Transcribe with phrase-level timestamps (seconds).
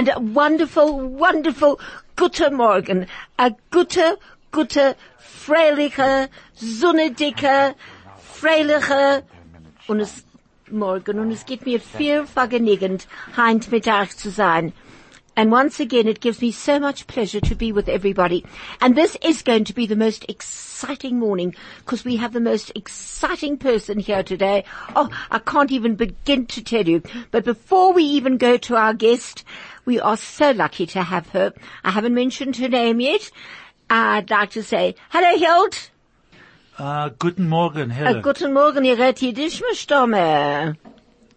[0.00, 1.78] and a wonderful, wonderful
[2.16, 3.06] guten Morgen.
[3.38, 4.16] A gute,
[4.50, 7.74] gute, freiliche, sonnendicke,
[8.16, 9.22] freiliche,
[9.88, 10.24] und es
[10.70, 14.72] Morgen und es gibt mir viel vergnügend, heint Mittag zu sein.
[15.36, 18.44] And once again, it gives me so much pleasure to be with everybody.
[18.80, 22.72] And this is going to be the most exciting morning because we have the most
[22.74, 24.64] exciting person here today.
[24.96, 27.02] Oh, I can't even begin to tell you.
[27.30, 29.44] But before we even go to our guest,
[29.84, 31.52] we are so lucky to have her.
[31.84, 33.30] I haven't mentioned her name yet.
[33.88, 35.90] I'd like to say, hello Hild.
[36.78, 39.60] Uh, guten Morgen, Uh, guten Morgen, ihr Yiddish.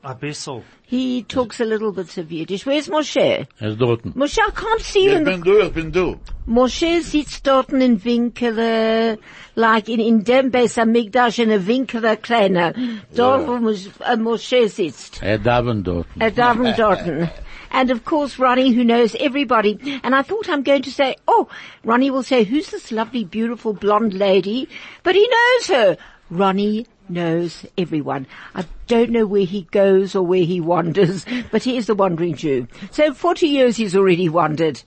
[0.06, 0.64] A bissel.
[0.86, 2.66] He talks a little bit of Yiddish.
[2.66, 3.48] Where's Moshe?
[3.62, 4.04] Er ist dort.
[4.04, 6.20] Moshe, I can't see you Ich in the bin du, ich bin du.
[6.46, 9.18] Moshe sitzt dort in Winkele,
[9.56, 12.74] like in, in dem Beis Hamikdash in a Winkele kleiner.
[13.16, 15.24] Dort, wo Mos- uh, Moshe sitzt.
[15.24, 16.06] Er daven dort.
[16.20, 17.30] At Davin Dorton.
[17.72, 19.80] And of course Ronnie who knows everybody.
[20.04, 21.48] And I thought I'm going to say, oh,
[21.86, 24.68] Ronnie will say, who's this lovely, beautiful blonde lady?
[25.04, 25.98] But he knows her.
[26.30, 28.28] Ronnie knows everyone.
[28.56, 32.36] I don't know where he goes or where he wanders, but he is the wandering
[32.36, 32.68] Jew.
[32.92, 34.82] So 40 years he's already wandered.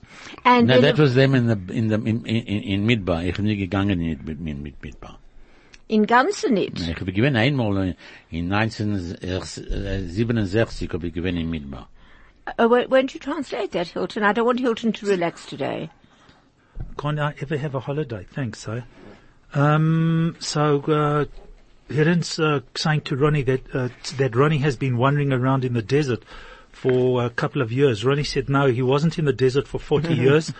[0.45, 3.25] And No, that was them in the, in the, in, in, in Midbar.
[3.25, 5.17] Ich bin nie gegangen mit, mit, mit, mit Midbar.
[5.89, 6.81] in Gansenit.
[6.81, 7.95] Ich habe gewinn einmal
[8.29, 11.87] in 1967 habe ich gewinn in Midbar.
[12.57, 14.23] Uh, won't won't you translate that, Hilton?
[14.23, 15.89] I don't want Hilton to relax today.
[16.97, 18.25] Can't I ever have a holiday?
[18.33, 18.81] Thanks, eh?
[19.53, 21.25] Um, so, uh,
[21.89, 25.81] Hiren's, uh, saying to Ronnie that, uh, that Ronnie has been wandering around in the
[25.81, 26.23] desert
[26.71, 28.03] for a couple of years.
[28.05, 30.53] Ronnie said no, he wasn't in the desert for 40 years,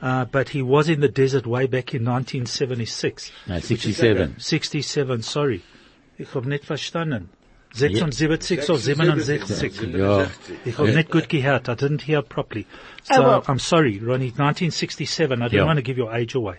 [0.00, 3.30] uh, but he was in the desert way back in 1976.
[3.46, 4.38] No, 67.
[4.38, 5.62] 67, sorry.
[6.18, 7.28] Ich hab nicht verstanden.
[7.74, 9.94] 76 or 67.
[9.94, 10.26] Ja.
[10.64, 11.68] Ich habe nicht gut gehört.
[11.68, 12.66] I didn't hear properly.
[13.04, 13.44] So, Oh, well.
[13.46, 14.30] I'm sorry, Ronnie.
[14.30, 15.42] 1967.
[15.42, 15.64] I don't Yeah.
[15.66, 16.56] want to give your age away.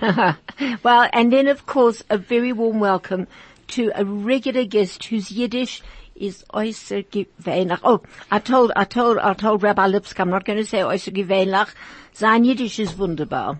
[0.82, 3.26] Well, and then of course a very warm welcome
[3.68, 5.82] to a regular guest whose Yiddish
[6.14, 7.80] is äußer gewöhnlich.
[7.82, 11.12] Oh, I told, I told, I told Rabbi Lipsk, I'm not going to say äußer
[11.12, 11.68] gewöhnlich.
[12.12, 13.58] Sein Yiddish is wunderbar.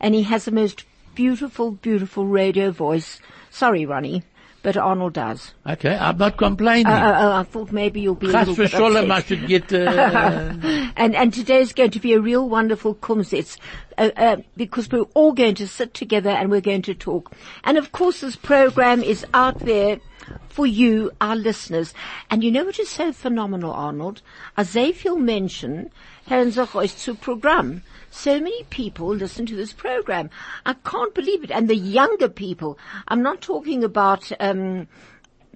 [0.00, 0.84] And he has the most
[1.14, 3.20] beautiful, beautiful radio voice.
[3.50, 4.22] Sorry, Ronnie,
[4.62, 5.54] but Arnold does.
[5.66, 6.86] Okay, I'm not complaining.
[6.86, 9.46] Uh, uh, uh, I thought maybe you'll be a Chas little bit v'sholem, I should
[9.46, 10.54] get, uh,
[10.96, 13.58] and and today is going to be a real wonderful kumzits
[13.98, 17.32] uh, uh, because we're all going to sit together and we're going to talk.
[17.64, 20.00] And of course, this program is out there
[20.48, 21.94] for you, our listeners.
[22.30, 24.22] And you know what is so phenomenal, Arnold?
[24.56, 25.90] As sehr viel Menschen
[26.26, 27.82] hören sich euch zu Programm.
[28.10, 30.30] So many people listen to this program.
[30.64, 31.50] I can't believe it.
[31.50, 32.78] And the younger people,
[33.08, 34.88] I'm not talking about um,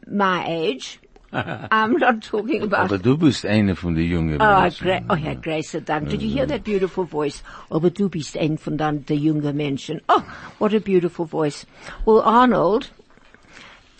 [0.06, 1.00] my age.
[1.32, 5.06] I'm not talking about Aber du bist eine von den jungen Oh, Menschen.
[5.08, 6.08] Oh Herr Grace, Dank.
[6.08, 7.42] Did you hear that beautiful voice?
[7.70, 10.00] Aber du bist ein von der jungen Menschen.
[10.08, 10.22] Oh,
[10.58, 11.66] what a beautiful voice.
[12.04, 12.90] Well, Arnold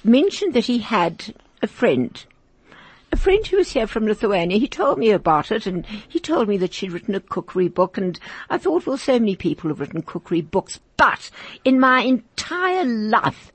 [0.03, 2.25] mentioned that he had a friend.
[3.13, 6.49] A friend who was here from Lithuania, he told me about it and he told
[6.49, 9.81] me that she'd written a cookery book and I thought, well, so many people have
[9.81, 11.31] written cookery books, but
[11.65, 13.53] in my entire life,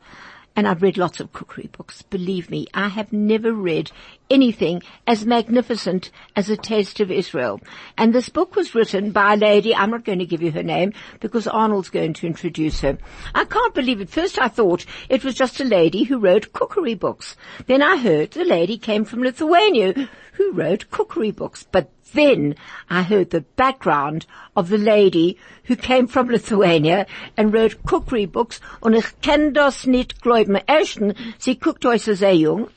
[0.55, 2.01] and I've read lots of cookery books.
[2.01, 3.91] Believe me, I have never read
[4.29, 7.59] anything as magnificent as A Taste of Israel.
[7.97, 10.63] And this book was written by a lady, I'm not going to give you her
[10.63, 12.97] name because Arnold's going to introduce her.
[13.33, 14.09] I can't believe it.
[14.09, 17.35] First I thought it was just a lady who wrote cookery books.
[17.67, 21.67] Then I heard the lady came from Lithuania who wrote cookery books.
[21.71, 22.55] But then
[22.89, 27.05] I heard the background of the lady who came from Lithuania
[27.37, 30.59] and wrote cookery books und ich kann das nicht glauben.
[30.67, 32.69] Erstens, sie guckt euch sehr jung.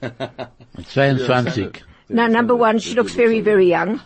[0.88, 1.82] 22.
[2.08, 4.00] Now, number one, she looks very, very young.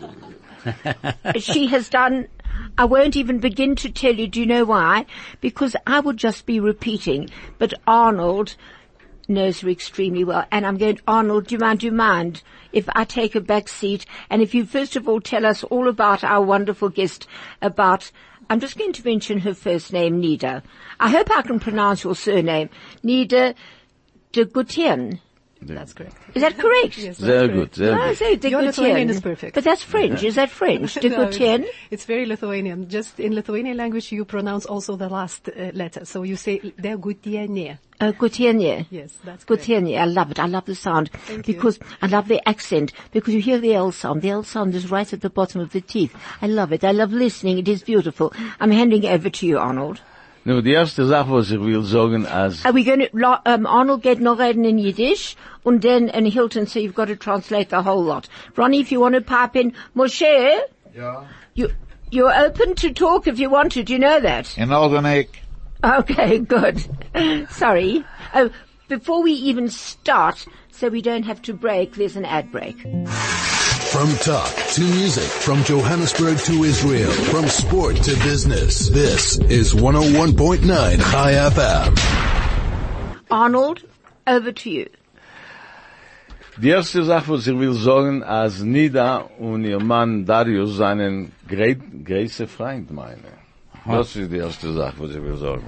[1.38, 2.28] she has done,
[2.76, 5.06] I won't even begin to tell you, do you know why?
[5.40, 8.56] Because I would just be repeating, but Arnold
[9.28, 10.46] knows her extremely well.
[10.50, 12.42] And I'm going, Arnold, do you mind, do you mind
[12.72, 14.06] if I take a back seat?
[14.30, 17.26] And if you first of all tell us all about our wonderful guest,
[17.62, 18.10] about,
[18.50, 20.62] I'm just going to mention her first name, Nida.
[21.00, 22.70] I hope I can pronounce your surname.
[23.02, 23.54] Nida
[24.32, 24.44] de
[25.66, 25.78] Gutierrez.
[25.80, 26.16] That's correct.
[26.34, 26.98] Is that correct?
[26.98, 27.54] Yes, that's Sehr correct.
[27.54, 28.16] gut, sehr Oh, gut.
[28.42, 29.54] so Your Lithuanian is perfect.
[29.54, 30.22] But that's French.
[30.22, 30.94] Is that French?
[31.00, 32.88] De No, it's- It's very Lithuanian.
[32.88, 36.04] Just in Lithuanian language, you pronounce also the last uh, letter.
[36.04, 37.78] So you say der Gutiene.
[38.00, 38.86] Uh, Gutierrez.
[38.90, 39.66] Yes, that's correct.
[39.66, 39.96] Gutierrez.
[39.96, 40.38] I love it.
[40.40, 41.10] I love the sound.
[41.26, 41.54] Thank you.
[41.54, 42.92] because I love the accent.
[43.12, 44.22] Because you hear the L sound.
[44.22, 46.12] The L sound is right at the bottom of the teeth.
[46.42, 46.82] I love it.
[46.84, 47.58] I love listening.
[47.58, 48.32] It is beautiful.
[48.60, 50.00] I'm handing over to you, Arnold.
[50.46, 54.02] Nu, die erste Sache, was ich will sagen, als, Are we going to, um, Arnold
[54.02, 57.82] get noch reden in Yiddish, and then in Hilton, so you've got to translate the
[57.82, 58.28] whole lot.
[58.54, 60.60] Ronnie, if you want to pipe in, Moshe?
[60.94, 61.24] Yeah.
[61.54, 61.70] You,
[62.10, 64.58] you're open to talk if you want to, do you know that?
[64.58, 65.28] In Aldenek.
[65.82, 66.78] Okay, good.
[67.50, 68.04] Sorry.
[68.34, 68.50] Oh,
[68.88, 72.76] before we even start, so we don't have to break, there's an ad break.
[73.94, 78.88] From talk to music, from Johannesburg to Israel, from sport to business.
[78.88, 80.64] This is 101.9
[81.12, 81.94] Chai FM.
[83.30, 83.84] Arnold,
[84.26, 84.88] over to you.
[86.60, 91.78] die erste Sache, was ich will sagen, als Nida und ihr Mann Darius seinen great,
[92.04, 93.38] größten Freund meine.
[93.86, 95.64] Das ist die erste Sache, was ich will sagen.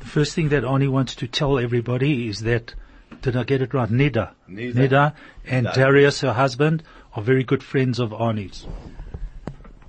[0.00, 2.74] The first thing that Arnie wants to tell everybody is that,
[3.22, 3.88] did I get it right?
[3.88, 4.30] Nida.
[4.50, 5.12] Nida.
[5.46, 6.82] and Darius, her husband,
[7.14, 8.66] are very good friends of Arnie's.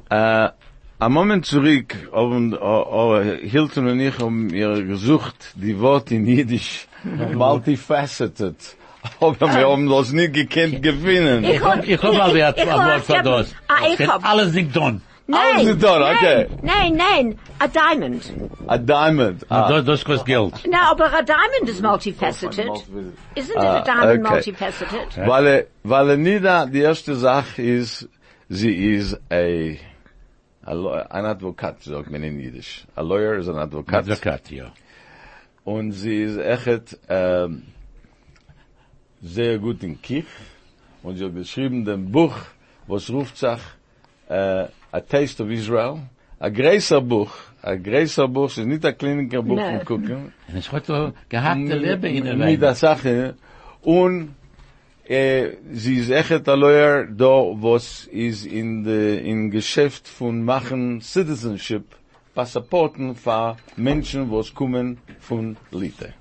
[0.09, 0.49] Äh,
[1.01, 2.51] ein Moment zurück, haben,
[3.41, 6.87] Hilton und ich haben mir gesucht, die Worte in Jiddisch,
[7.33, 8.55] multifaceted.
[9.21, 11.43] Aber wir haben das nicht gekannt gewinnen.
[11.45, 13.55] Ich hab, Ich hab mal wer- ich ein hab- Wort für ich hab- das.
[13.69, 15.01] Ah, ich Wird hab, alles nicht tun.
[15.29, 16.47] Nein, Alles ist done, okay.
[16.61, 18.23] Nein, nein, a diamond.
[18.67, 19.45] A diamond.
[19.49, 19.67] Ah.
[19.69, 20.53] Das, das kostet Geld.
[20.67, 22.69] No, but a diamond is multifaceted.
[23.35, 24.33] Isn't it a Ah, diamond okay.
[24.35, 25.27] multifaceted?
[25.27, 28.07] Weil, weil er Nida, die erste Sache ist,
[28.49, 29.77] sie ist a,
[30.65, 32.85] a law- ein Advokat, sagt man in Jiddisch.
[32.95, 34.09] A lawyer is ein Advokat.
[34.09, 34.71] Advokat, ja.
[35.63, 37.63] Und sie ist echt, ähm,
[39.21, 40.25] sehr gut in Kich.
[41.03, 42.35] Und sie hat geschrieben dem Buch,
[42.87, 43.59] was ruft sich,
[44.29, 45.99] äh, A Taste of Israel.
[46.39, 47.31] A größer Buch.
[47.61, 50.33] A größer Buch, es ist nicht ein kliniker Buch Gucken.
[50.47, 52.75] Und es hat so gehackte Leben in der mit der.
[52.75, 53.35] Sache.
[53.81, 54.35] Und
[55.05, 61.01] äh, sie ist echt ein Lawyer, da was ist in de in Geschäft von machen
[61.01, 61.83] Citizenship
[62.33, 66.13] Passaporten für Menschen, was kommen von Lite.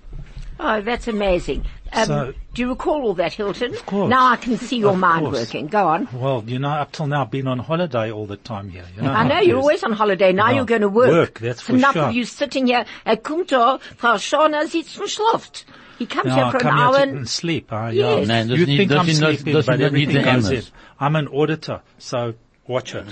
[0.59, 1.63] Oh, that's amazing.
[1.93, 3.73] Um, So- do you recall all that, Hilton?
[3.75, 4.11] Of course.
[4.11, 5.39] Now I can see your Of mind course.
[5.39, 5.69] working.
[5.69, 6.09] Go on.
[6.13, 8.85] Well, you know, up till now, I've been on holiday all the time here.
[8.97, 9.63] You know I know you're is.
[9.63, 10.33] always on holiday.
[10.33, 10.57] Now Yeah.
[10.57, 11.11] you're going to work.
[11.11, 12.03] Work, that's It's for enough sure.
[12.09, 12.85] of you sitting here.
[13.07, 15.65] Er kommt da, Frau Schorner sitzt und schläft.
[15.99, 17.73] He comes No, here I for an come here hour to and and sleep.
[17.73, 17.95] Uh, Yes.
[18.21, 18.25] yeah.
[18.27, 20.63] Nein, you nicht- think I'm sleeping, das but everything die goes in.
[21.01, 22.35] I'm an auditor, so
[22.69, 23.07] watch it.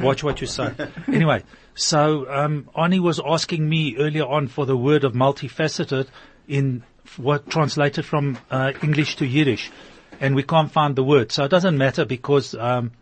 [0.00, 0.70] watch what you say.
[1.08, 1.42] Anyway,
[1.74, 6.06] so um, Ani was asking me earlier on for the word of multifaceted
[6.48, 6.82] in
[7.16, 9.70] what translated from uh, English to Yiddish,
[10.20, 11.32] and we can't find the word.
[11.32, 12.92] So it doesn't matter because um,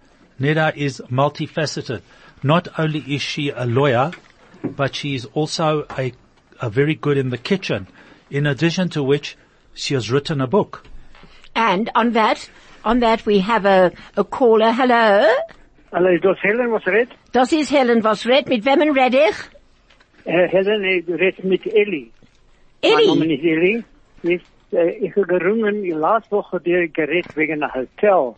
[0.41, 2.03] Neda is multifaceted.
[2.43, 4.11] Not only is she a lawyer,
[4.63, 6.13] but she is also a,
[6.61, 7.87] a very good in the kitchen.
[8.31, 9.37] In addition to which,
[9.75, 10.87] she has written a book.
[11.55, 12.49] And on that,
[12.85, 14.73] on that we have a, a caller.
[14.73, 15.35] Hello?
[15.93, 17.09] Hallo, is dat Helen was red?
[17.33, 18.49] Das ist Helen, was red?
[18.49, 19.37] Mit wem red ich?
[20.27, 22.11] Uh, Helen eh, red met Ellie.
[22.81, 23.39] Mijn naam Eddie.
[23.39, 23.85] is Ellie.
[24.23, 24.41] Yes,
[24.71, 28.37] uh, ik heb gerungen, die laatste woche heb ik gered wegen een hotel.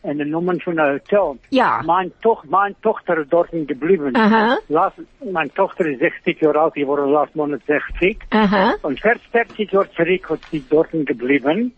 [0.00, 1.36] En de nummer van een hotel.
[1.48, 1.82] Ja.
[1.82, 4.14] Mijn, toch, mijn dochter is dort gebleven.
[4.14, 4.60] Aha.
[4.66, 8.16] Last, mijn dochter is 60 jaar oud, die wordt laatst maand 60.
[8.30, 8.72] Uh-huh.
[8.82, 11.74] Und 40 Jahre zurück hat sie dort geblieben.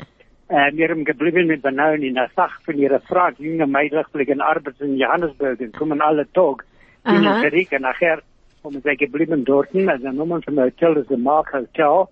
[0.49, 4.41] Äh, wir haben geblieben mit Bananen in der Sache von ihrer Frau, junge Mädchen, wegen
[4.41, 6.65] Arbeit in Johannesburg, und kommen alle Tag.
[7.05, 7.43] Gingen Aha.
[7.43, 8.23] zurück, und nachher
[8.65, 12.06] haben sie geblieben dort, also der Nummer vom Hotel ist der Mark Hotel.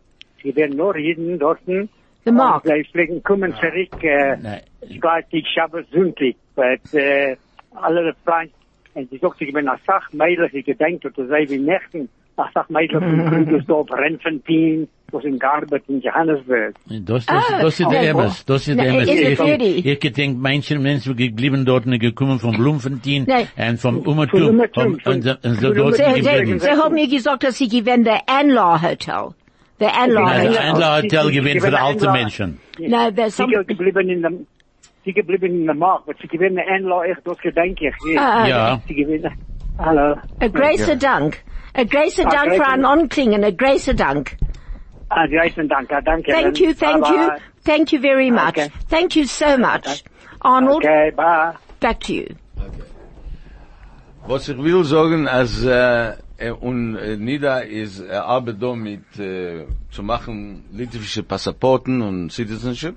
[0.47, 1.59] Sie werden nur jeden dort.
[1.67, 2.65] The Mark.
[2.65, 4.61] Und sie fliegen, kommen zurück, äh, Nein.
[5.01, 6.35] Freitag, Schabbat, Sonntag.
[6.55, 7.37] Weil, äh,
[7.75, 8.53] alle Freunde,
[8.95, 12.49] und sie sagt, ich bin eine Sache Mädchen, ich gedenkt, dass sie wie Nächten, eine
[12.55, 16.75] Sache Mädchen von Krugersdorp, Randfontein, was in Garbet in Johannesburg.
[16.87, 18.05] Das, das, Ah, das ist oh, der oh.
[18.05, 18.45] Emmers.
[18.47, 19.09] Das ist Na, der Emmers.
[19.09, 19.71] ist es Ich, really?
[19.79, 23.47] ich, ich gedenk, manche Menschen geblieben dort und gekommen von Bloemfontein Nein.
[23.71, 24.49] und vom Von Umertum.
[24.49, 26.25] Umertum, Und, und, von- und so von dort Sie, Umertum.
[26.25, 26.59] geblieben.
[26.59, 29.29] Sie, Sie haben mir gesagt, dass Sie gewinnen der Anlaw Hotel.
[29.81, 30.53] Der Anlaw Nein, Hotel.
[30.55, 32.61] das Einler Hotel Sie- sie gewinnt für gewinnen alte Menschen.
[32.79, 34.47] No, there's Sie some, geblieben in dem,
[35.05, 38.19] sie geblieben in der Markt, aber sie gewinnen Einlau echt, das gedenke ich.
[38.19, 38.81] Ah, Ja.
[38.89, 39.33] Sie gewinnen,
[39.79, 40.17] hallo.
[40.41, 41.39] a gracer Dank.
[41.75, 44.37] A gracer Ah, Dank für gracer- ein Anklingen, a gracer Dank.
[45.11, 46.33] Ah, die heißen Danke, danke.
[46.33, 47.31] Thank you, thank you,
[47.65, 48.49] thank you very much.
[48.57, 48.71] Okay.
[48.91, 50.03] Thank you so much.
[50.41, 51.53] Arnold, Okay, bye.
[51.81, 52.27] back to you.
[54.27, 55.71] Was ich will sagen, als äh,
[56.11, 56.15] äh,
[56.61, 62.97] und äh, Nida ist äh, arbeitet da mit äh, zu machen litwische Passaporten und Citizenship.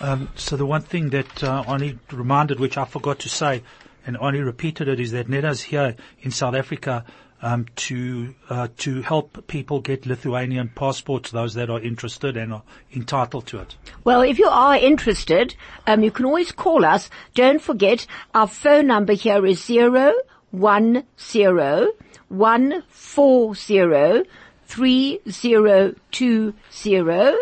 [0.00, 3.62] Um, so the one thing that uh, Ani reminded, which I forgot to say,
[4.04, 7.04] and Ani repeated it, is that Neda's here in South Africa
[7.40, 12.62] um, to uh, to help people get Lithuanian passports, those that are interested and are
[12.94, 13.76] entitled to it.
[14.04, 15.54] Well, if you are interested,
[15.86, 17.10] um, you can always call us.
[17.34, 20.12] Don't forget, our phone number here is zero
[20.52, 21.88] one zero
[22.32, 24.24] one four zero
[24.66, 27.36] 3020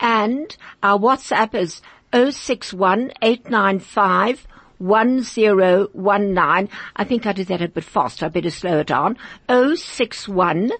[0.00, 1.80] and our WhatsApp is
[2.12, 4.46] 061 895
[4.78, 6.68] 1019.
[6.96, 8.22] I think I did that a bit fast.
[8.22, 9.18] I better slow it down.
[9.48, 10.70] 061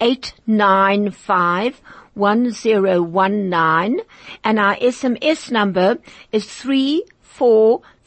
[0.00, 1.82] 895
[2.14, 4.00] 1019
[4.44, 5.98] and our SMS number
[6.32, 6.50] is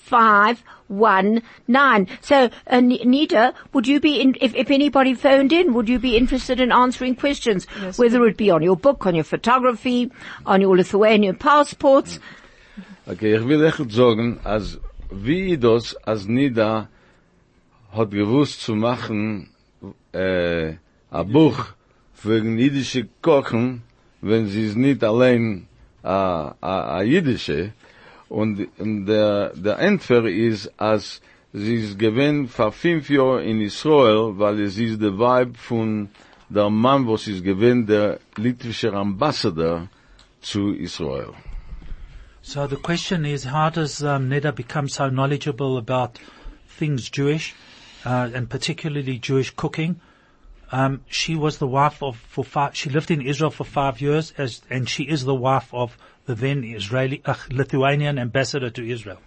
[0.08, 2.08] 34519.
[2.22, 6.00] So, uh, N- Nita, would you be in, if, if anybody phoned in, would you
[6.00, 7.68] be interested in answering questions?
[7.82, 7.98] Yes.
[7.98, 10.12] Whether it be on your book, on your photography,
[10.46, 12.20] on your Lithuanian passports.
[13.08, 14.80] Okay, ich will echt sagen, als
[15.12, 16.88] wie das, als Nida
[17.92, 19.50] hat gewusst zu machen,
[20.14, 20.74] äh,
[21.12, 21.74] a Buch
[22.14, 23.82] für jüdische Kochen,
[24.22, 25.68] wenn sie ist nicht allein
[26.02, 27.74] a, a, a jüdische,
[28.34, 31.22] und, und der, der Entfer ist, als
[31.54, 36.10] sie ist gewinn vor fünf Jahren in Israel, weil es ist der Vibe von
[36.50, 39.88] der Mann, was ist gewinn der litwische Ambassador
[40.42, 41.34] zu Israel.
[42.42, 46.20] So the question is, how does um, Neda become so knowledgeable about
[46.68, 47.54] things Jewish,
[48.04, 50.02] uh, and particularly Jewish cooking?
[50.72, 52.75] Um, she was the wife of for five.
[52.75, 56.36] She lived in Israel for five years, as and she is the wife of the
[56.36, 59.20] then Israeli uh, Lithuanian ambassador to Israel.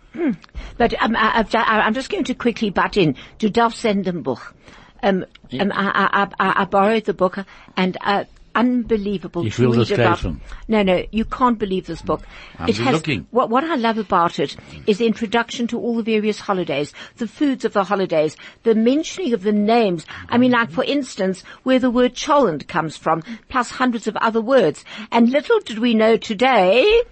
[0.79, 3.17] But um, I, I've, I- I'm just going to quickly butt in.
[3.39, 4.55] Du darfst senden Buch.
[5.03, 5.25] Um,
[5.61, 7.39] um, I, I, I, I borrowed the book
[7.77, 8.25] and uh,
[8.57, 9.47] unbelievable.
[9.47, 10.37] Ich to read about-
[10.67, 12.23] No, no, you can't believe this book.
[12.59, 13.27] I'm it has, looking.
[13.31, 17.29] What, what I love about it is the introduction to all the various holidays, the
[17.29, 20.07] foods of the holidays, the mentioning of the names.
[20.29, 24.41] I mean, like for instance, where the word cholent comes from, plus hundreds of other
[24.41, 24.85] words.
[25.13, 27.03] And little did we know today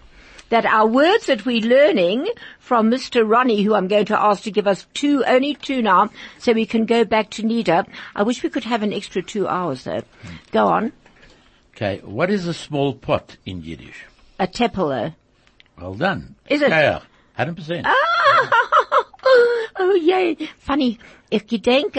[0.50, 3.28] that our words that we're learning from Mr.
[3.28, 6.66] Ronnie, who I'm going to ask to give us two, only two now, so we
[6.66, 7.86] can go back to Nida.
[8.14, 10.02] I wish we could have an extra two hours though.
[10.52, 10.92] Go on.
[11.74, 14.04] Okay, what is a small pot in Yiddish?
[14.38, 15.12] A tepelo.
[15.76, 16.36] Well done.
[16.48, 16.68] Is it?
[16.70, 17.00] Ja, ja.
[17.38, 17.82] 100%.
[19.78, 20.36] oh yay.
[20.58, 20.98] Funny.
[21.30, 21.98] Ich gedenk,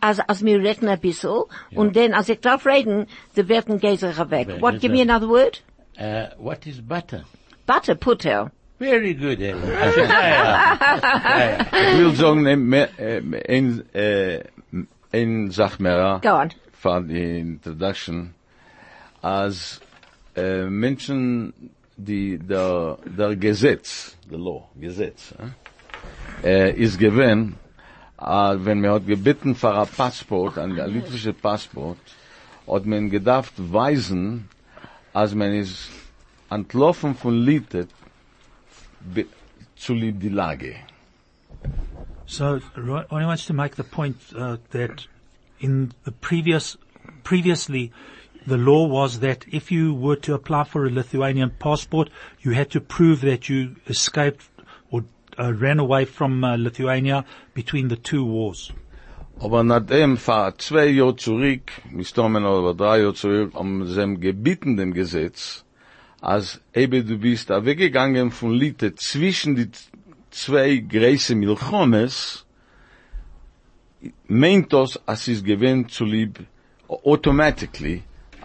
[0.00, 4.00] als, als wir reden ein bisschen, und dann, als ich darf reden, die werden gehen
[4.00, 4.48] weg.
[4.48, 5.60] Weg, What, give me another word?
[5.98, 7.24] Uh, what is butter?
[7.66, 8.50] Butter, putter.
[8.78, 9.62] Very good, Ellen.
[9.62, 10.78] I said, ja, ja.
[11.02, 11.92] Ja, ja.
[11.92, 14.44] Ich will sagen, ne, me- äh, ein, äh,
[15.12, 16.50] ein Sach Go on.
[16.72, 18.34] für die Introduction,
[19.22, 21.52] äh, Menschen,
[21.96, 25.34] die der, der Gesetz, the law, Gesetz,
[26.42, 26.48] äh, eh?
[26.48, 27.54] äh, eh, ist gewinn,
[28.18, 31.98] äh, uh, wenn man hat gebeten für ein Passport, ein litwisches Passport,
[32.66, 34.48] hat man gedacht weisen,
[35.12, 35.90] als man ist
[36.50, 37.88] entlaufen von Litet,
[39.76, 40.76] zu die Lage.
[42.26, 45.06] So Ro- Ronnie wants to make the point uh, that
[45.58, 46.78] in the previous,
[47.24, 47.90] previously,
[48.46, 52.70] the law was that if you were to apply for a Lithuanian passport, you had
[52.70, 54.48] to prove that you escaped
[54.90, 55.04] or
[55.38, 58.72] uh, ran away from uh, Lithuania between the two wars.
[59.40, 64.92] Aber nachdem vor zwei Jahren zurück, mistommen oder drei Jahre zurück, um sie gebeten dem
[64.92, 65.64] Gesetz,
[66.20, 69.70] als eben du bist weggegangen von Litte zwischen die
[70.30, 72.44] zwei große Milchomes,
[74.28, 76.40] meint das, als es gewinnt zu lieb,
[76.88, 78.02] automatically,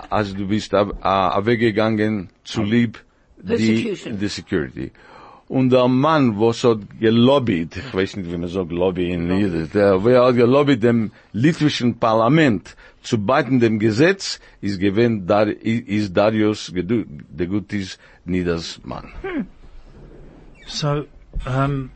[0.09, 3.03] als du bist da uh, weggegangen zu lieb
[3.37, 4.91] die, die Security.
[5.47, 9.69] Und der Mann, was hat gelobbyt, ich weiß nicht, wie man sagt, Lobby in Jiddisch,
[9.69, 16.17] der, wer hat gelobbyt dem litwischen Parlament zu beiden dem Gesetz, ist gewinn, Dar, ist
[16.17, 19.11] Darius Gedu- Degutis Nieders Mann.
[20.65, 21.05] So,
[21.45, 21.91] um,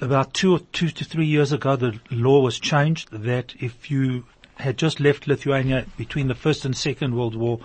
[0.00, 4.22] about two or two to three years ago, the law was changed that if you
[4.60, 7.60] had just left Lithuania between the First and Second World War,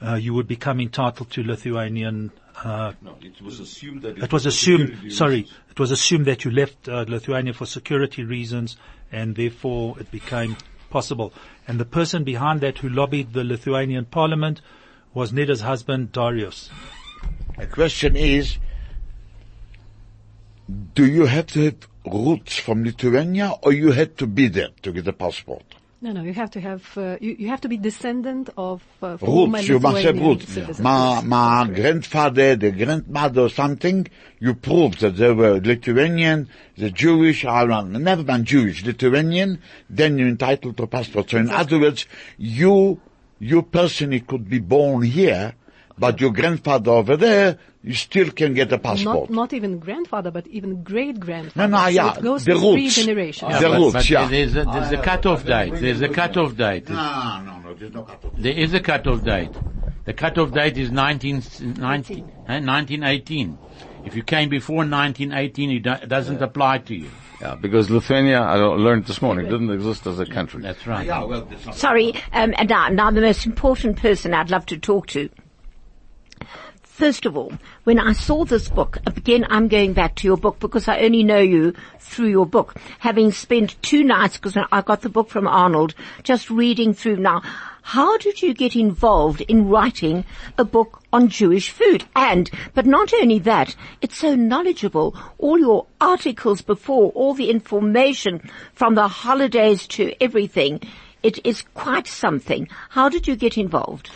[0.00, 2.30] uh, you would become entitled to Lithuanian.
[2.56, 5.12] Uh, No, it was assumed that it was assumed.
[5.12, 8.76] Sorry, it was assumed that you left uh, Lithuania for security reasons,
[9.10, 10.56] and therefore it became
[10.90, 11.32] possible.
[11.66, 14.60] And the person behind that who lobbied the Lithuanian Parliament
[15.12, 16.70] was Neda's husband Darius.
[17.58, 18.58] The question is,
[20.94, 24.92] do you have to have roots from Lithuania or you had to be there to
[24.92, 25.64] get a passport?
[26.04, 29.16] No, no, you have to have, uh, you, you have to be descendant of uh,
[29.22, 30.46] Roots, you must have roots.
[30.52, 30.78] citizens.
[30.78, 34.06] My, my grandfather, the grandmother or something,
[34.38, 40.28] you prove that they were Lithuanian, the Jewish, I never been Jewish, Lithuanian, then you're
[40.28, 41.30] entitled to passport.
[41.30, 42.04] So in other words,
[42.36, 43.00] you,
[43.38, 45.54] you personally could be born here,
[45.96, 49.30] But your grandfather over there, you still can get a passport.
[49.30, 51.68] Not, not even grandfather, but even great grandfather.
[51.68, 52.96] No, no, yeah, So it goes the to three roots.
[52.96, 53.50] generations.
[53.52, 53.60] Yeah.
[53.60, 54.28] The but, roots, but yeah.
[54.28, 55.74] There's a, there's a cut-off date.
[55.74, 56.88] There's a cut-off date.
[56.88, 58.32] No, no, no, there's no cut-off.
[58.36, 59.50] There is a cut-off date.
[60.04, 61.42] The cut-off date is 19,
[61.76, 63.58] 19, eh, 1918.
[64.04, 67.10] If you came before 1918, it do- doesn't apply to you.
[67.40, 70.62] Yeah, because Lithuania, I learned this morning, didn't exist as a country.
[70.62, 71.06] That's right.
[71.06, 75.06] Yeah, well, Sorry, um, and now, now the most important person I'd love to talk
[75.08, 75.28] to.
[76.94, 80.60] First of all, when I saw this book, again I'm going back to your book
[80.60, 85.00] because I only know you through your book, having spent two nights, because I got
[85.02, 87.42] the book from Arnold, just reading through now.
[87.82, 90.24] How did you get involved in writing
[90.56, 92.04] a book on Jewish food?
[92.14, 95.16] And, but not only that, it's so knowledgeable.
[95.38, 100.80] All your articles before, all the information from the holidays to everything.
[101.24, 102.68] It is quite something.
[102.90, 104.10] How did you get involved?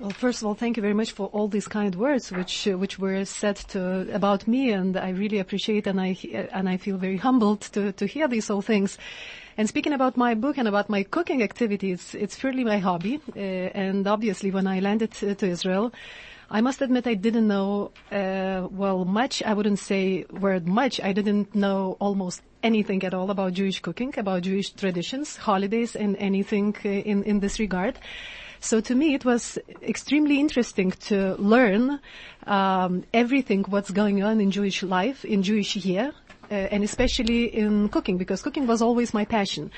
[0.00, 2.78] Well, first of all, thank you very much for all these kind words which uh,
[2.78, 6.16] which were said to about me, and I really appreciate and I
[6.52, 8.96] and I feel very humbled to to hear these all things.
[9.56, 13.20] And speaking about my book and about my cooking activities, it's purely my hobby.
[13.34, 13.40] Uh,
[13.74, 15.92] and obviously, when I landed to, Israel,
[16.48, 19.42] I must admit I didn't know uh, well much.
[19.42, 21.00] I wouldn't say word much.
[21.00, 26.16] I didn't know almost anything at all about Jewish cooking, about Jewish traditions, holidays, and
[26.18, 27.98] anything uh, in in this regard.
[28.60, 32.00] So to me, it was extremely interesting to learn
[32.46, 36.12] um, everything what's going on in Jewish life, in Jewish year,
[36.50, 39.70] uh, and especially in cooking, because cooking was always my passion.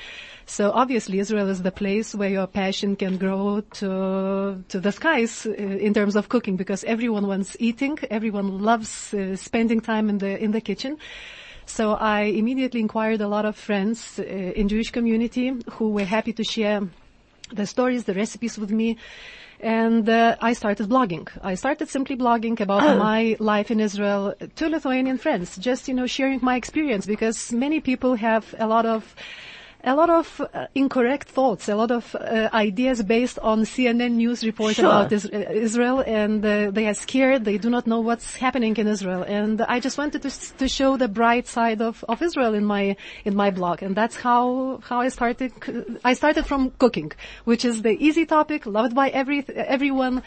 [0.45, 5.45] So obviously, Israel is the place where your passion can grow to to the skies
[5.45, 10.17] uh, in terms of cooking, because everyone wants eating, everyone loves uh, spending time in
[10.17, 10.97] the in the kitchen.
[11.65, 16.33] So I immediately inquired a lot of friends uh, in Jewish community who were happy
[16.33, 16.81] to share
[17.53, 18.97] the stories, the recipes with me.
[19.59, 21.27] And uh, I started blogging.
[21.43, 26.07] I started simply blogging about my life in Israel to Lithuanian friends, just you know
[26.07, 29.15] sharing my experience because many people have a lot of
[29.83, 34.43] a lot of uh, incorrect thoughts, a lot of uh, ideas based on CNN news
[34.43, 34.85] reports Sure.
[34.85, 37.45] about is- Israel, and uh, they are scared.
[37.45, 40.67] They do not know what's happening in Israel, and I just wanted to s- to
[40.67, 42.95] show the bright side of, of Israel in my
[43.25, 45.51] in my blog, and that's how how I started.
[45.65, 47.11] c- I started from cooking,
[47.45, 50.21] which is the easy topic, loved by every everyone,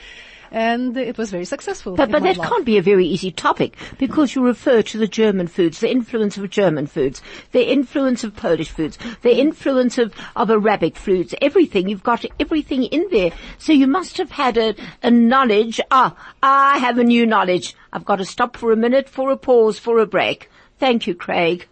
[0.55, 1.97] and it was very successful.
[1.97, 2.49] But, but that blog.
[2.49, 6.39] can't be a very easy topic because you refer to the German foods, the influence
[6.39, 11.89] of German foods, the influence of Polish foods, the influence of, of Arabic foods, everything.
[11.89, 13.33] You've got everything in there.
[13.59, 15.81] So you must have had a, a knowledge.
[15.91, 17.75] Ah, I have a new knowledge.
[17.93, 20.49] I've got to stop for a minute, for a pause, for a break.
[20.79, 21.67] Thank you, Craig.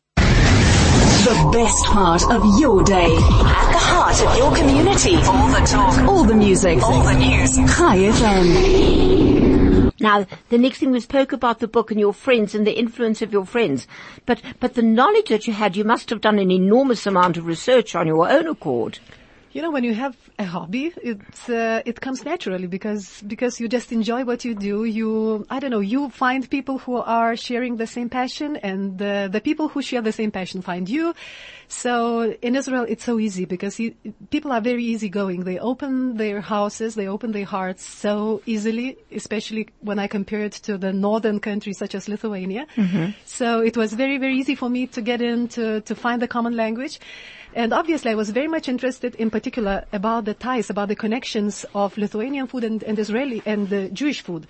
[1.22, 3.14] The best part of your day.
[3.14, 5.14] At the heart of your community.
[5.14, 5.96] All the talk.
[6.08, 6.82] All the music.
[6.82, 7.54] All the news.
[7.54, 9.92] Chai FM.
[10.00, 13.22] Now, the next thing we spoke about the book and your friends and the influence
[13.22, 13.87] of your friends.
[14.26, 17.46] But, but the knowledge that you had, you must have done an enormous amount of
[17.46, 18.98] research on your own accord.
[19.53, 23.69] You know, when you have a hobby, it's uh, it comes naturally because because you
[23.69, 24.85] just enjoy what you do.
[24.85, 25.81] You I don't know.
[25.81, 30.01] You find people who are sharing the same passion, and the the people who share
[30.01, 31.12] the same passion find you.
[31.69, 33.95] So in Israel, it's so easy because you,
[34.31, 35.45] people are very easygoing.
[35.45, 40.53] They open their houses, they open their hearts so easily, especially when I compare it
[40.65, 42.67] to the northern countries such as Lithuania.
[43.25, 46.29] So it was very very easy for me to get in to to find the
[46.29, 46.99] common language.
[47.55, 51.67] And obviously, I was very much interested, in particular, about the ties, about the connections
[51.75, 54.47] of Lithuanian food and, and Israeli and the Jewish food.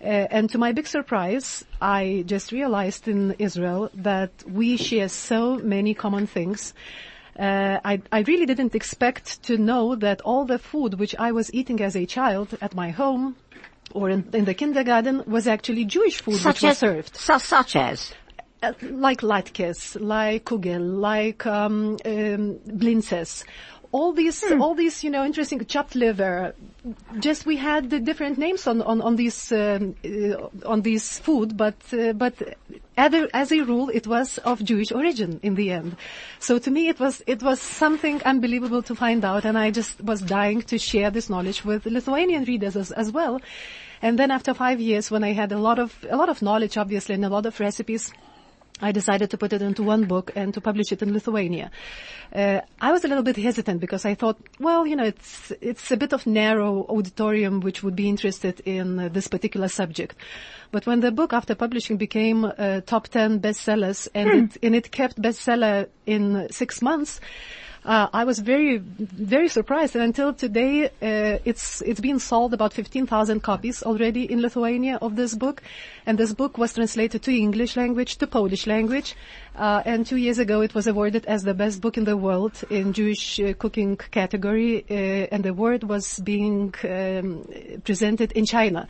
[0.00, 5.56] Uh, and to my big surprise, I just realized in Israel that we share so
[5.56, 6.74] many common things.
[7.38, 11.52] Uh, I, I really didn't expect to know that all the food which I was
[11.52, 13.36] eating as a child at my home
[13.92, 17.76] or in, in the kindergarten was actually Jewish food Such which was served su- such
[17.76, 18.12] as.
[18.62, 23.44] Uh, like latkes, like kugel, like um, um, blintzes.
[23.92, 26.54] All these, all these, you know, interesting chopped liver.
[27.18, 31.56] Just we had the different names on on on these um, uh, on these food,
[31.56, 32.34] but uh, but
[32.96, 35.96] as a, as a rule, it was of Jewish origin in the end.
[36.40, 40.00] So to me, it was it was something unbelievable to find out, and I just
[40.02, 43.40] was dying to share this knowledge with Lithuanian readers as, as well.
[44.02, 46.76] And then after five years, when I had a lot of a lot of knowledge,
[46.76, 48.12] obviously, and a lot of recipes.
[48.80, 51.70] I decided to put it into one book and to publish it in Lithuania.
[52.32, 55.90] Uh, I was a little bit hesitant because I thought, well, you know, it's it's
[55.90, 60.16] a bit of narrow auditorium which would be interested in uh, this particular subject.
[60.72, 64.90] But when the book, after publishing, became uh, top ten bestsellers and it, and it
[64.90, 67.20] kept bestseller in six months,
[67.86, 72.72] Uh, I was very, very surprised, and until today, uh, it's it's been sold about
[72.72, 75.62] 15,000 copies already in Lithuania of this book,
[76.04, 79.14] and this book was translated to English language, to Polish language,
[79.54, 82.60] uh, and two years ago it was awarded as the best book in the world
[82.70, 84.94] in Jewish uh, cooking category, uh,
[85.30, 87.48] and the award was being um,
[87.84, 88.88] presented in China.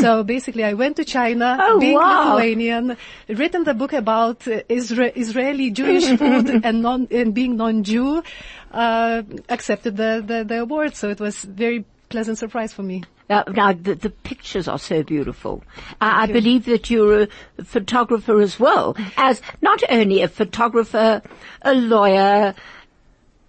[0.00, 2.34] So basically, I went to China, Oh, being wow.
[2.34, 2.96] Lithuanian,
[3.28, 8.24] written the book about uh, Isra- Israeli Jewish food and non and being non-Jew,
[8.72, 10.94] uh, accepted the, the the award.
[10.96, 13.04] So it was very pleasant surprise for me.
[13.28, 15.64] Now, now the, the pictures are so beautiful.
[16.00, 21.22] I, I believe that you're a photographer as well, as not only a photographer,
[21.62, 22.54] a lawyer,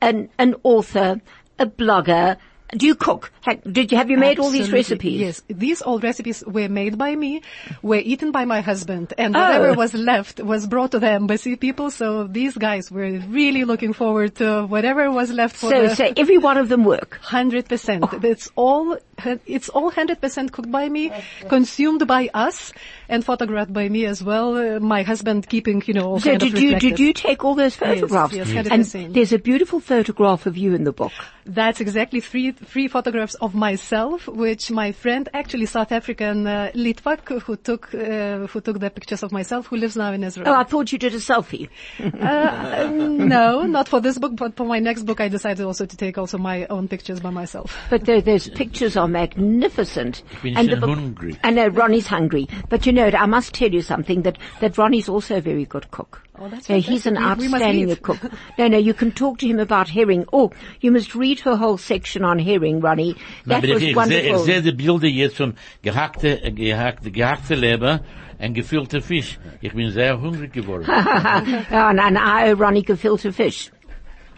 [0.02, 1.22] an an author,
[1.60, 2.38] a blogger.
[2.78, 3.32] Do you cook?
[3.70, 5.20] Did you have you made all these recipes?
[5.20, 7.42] Yes, these all recipes were made by me,
[7.82, 9.40] were eaten by my husband, and Oh.
[9.40, 11.92] whatever was left was brought to the embassy people.
[11.92, 16.14] So these guys were really looking forward to whatever was left for So, the so
[16.18, 17.20] every one of them work.
[17.22, 18.06] Hundred percent.
[18.24, 18.98] It's all
[19.46, 21.12] it's all hundred percent cooked by me,
[21.50, 22.74] consumed by us,
[23.08, 24.58] and photographed by me as well.
[24.58, 27.44] Uh, my husband keeping, you know, all So kind did of you did you take
[27.44, 28.34] all those photographs?
[28.34, 28.68] yes, Yes.
[28.68, 29.14] and 100%.
[29.14, 31.12] there's a beautiful photograph of you in the book.
[31.46, 37.42] That's exactly three three photographs of myself, which my friend, actually South African uh, Litvak,
[37.42, 40.48] who took uh, who took the pictures of myself, who lives now in Israel.
[40.50, 41.70] Oh, I thought you did a selfie.
[42.00, 45.98] Uh, no, not for this book, but for my next book, I decided also to
[45.98, 47.78] take also my own pictures by myself.
[47.90, 50.24] But tho- those pictures are magnificent.
[50.42, 51.38] bin And the book- hungry.
[51.44, 55.10] I know Ronnie's hungry, but you know, I must tell you something that that Ronnie's
[55.10, 56.22] also a very good cook.
[56.50, 57.16] That's So he's an.
[57.16, 58.02] We- we outstanding eat.
[58.02, 58.20] cook.
[58.58, 60.26] No, no, you can talk to him about herring.
[60.32, 60.52] Oh,
[60.82, 63.16] you must read her whole section on herring, Ronnie.
[63.46, 64.46] Na, That aber was ich, ich, sehe, ich wonderful.
[64.46, 68.02] sehe die Bilder jetzt von gehackte, äh, eh, gehackte, gehackte Leber
[68.40, 69.40] und gefüllter Fisch.
[69.62, 70.86] Ich bin sehr hungrig geworden.
[71.72, 73.72] Ja, and, and I owe Ronnie gefilte fish.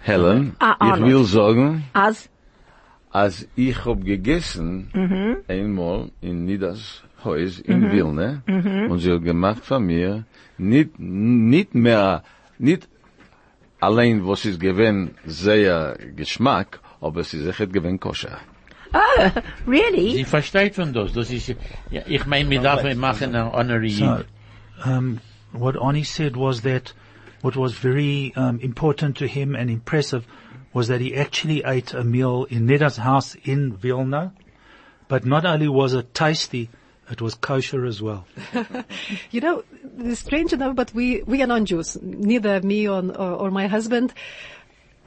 [0.01, 1.11] Helen, Ah, ich Arnold.
[1.11, 2.29] will sagen, As
[3.11, 5.37] als ich hab gegessen, Mhm.
[5.47, 7.91] einmal in Nidas Haus in mhm.
[7.91, 8.91] Wilne, mhm.
[8.91, 10.25] und sie hat gemacht von mir,
[10.57, 12.23] nicht, nicht mehr,
[12.57, 12.87] nicht
[13.79, 18.39] allein, was ist gewinn, sehr Geschmack, aber es ist echt gewinn koscher.
[19.67, 20.13] really?
[20.13, 21.11] Sie versteht von das.
[21.13, 21.55] Das ist,
[21.91, 23.89] ja, ich meine, wir dürfen machen ein Honorary.
[23.89, 24.23] So,
[24.85, 25.19] um,
[25.51, 26.93] what Arnie said was that
[27.41, 30.25] what was very um, important to him and impressive
[30.73, 34.33] was that he actually ate a meal in Neda's house in Vilna,
[35.07, 36.69] but not only was it tasty,
[37.09, 38.25] it was kosher as well.
[39.31, 39.63] You know,
[40.13, 41.97] strange enough, but we, we are non-Jews.
[42.01, 44.13] Neither me or, or, or my husband.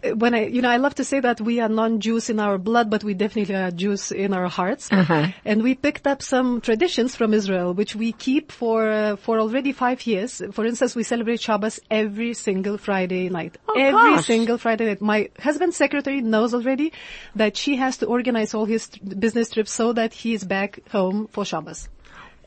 [0.02, 2.88] When I, you know, I love to say that we are non-Jews in our blood,
[2.90, 4.88] but we definitely are Jews in our hearts.
[4.92, 5.28] Uh-huh.
[5.44, 9.72] And we picked up some traditions from Israel, which we keep for, uh, for already
[9.72, 10.40] five years.
[10.52, 13.58] For instance, we celebrate Shabbos every single Friday night.
[13.68, 14.26] Oh, every gosh.
[14.26, 15.00] single Friday night.
[15.00, 16.92] My husband's secretary knows already
[17.34, 21.28] that she has to organize all his business trips so that he is back home
[21.28, 21.88] for Shabbos.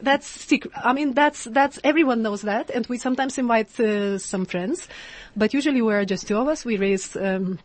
[0.01, 0.73] That's secret.
[0.75, 4.87] I mean, that's that's everyone knows that, and we sometimes invite uh, some friends,
[5.35, 6.65] but usually we're just two of us.
[6.65, 7.59] We raise um,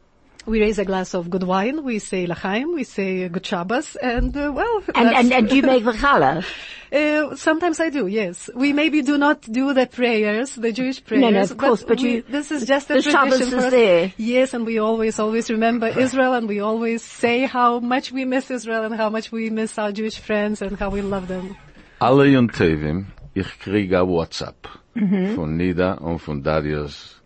[0.47, 1.83] we raise a glass of good wine.
[1.83, 2.75] We say lachaim.
[2.75, 6.45] We say good Shabbos, and uh, well, And, and, and do you make the challah?
[6.93, 8.07] uh, sometimes I do.
[8.07, 11.23] Yes, we maybe do not do the prayers, the Jewish prayers.
[11.23, 13.57] No, no, of course, but we- you- This is just a the tradition Shabbos for
[13.59, 13.71] is us.
[13.73, 14.13] there.
[14.17, 18.49] Yes, and we always, always remember Israel, and we always say how much we miss
[18.51, 21.57] Israel and how much we miss our Jewish friends and how we love them.
[21.99, 25.35] Alle Jontevim, ich kriege ein WhatsApp Mhm.
[25.35, 27.21] von Nida und von Darius,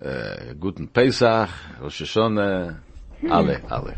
[0.00, 1.48] äh, guten Pesach,
[1.82, 2.76] Rosh Hashanah,
[3.22, 3.32] Mhm.
[3.32, 3.96] alle, alle.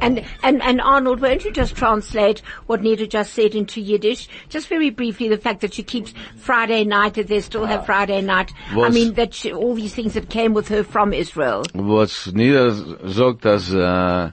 [0.00, 4.28] And, and, and Arnold, won't you just translate what Nita just said into Yiddish?
[4.50, 8.20] Just very briefly, the fact that she keeps Friday night, that they still have Friday
[8.20, 8.52] night.
[8.76, 11.62] I mean, that she, all these things that came with her from Israel.
[11.74, 12.72] Was Nida
[13.08, 14.32] sagt, dass äh,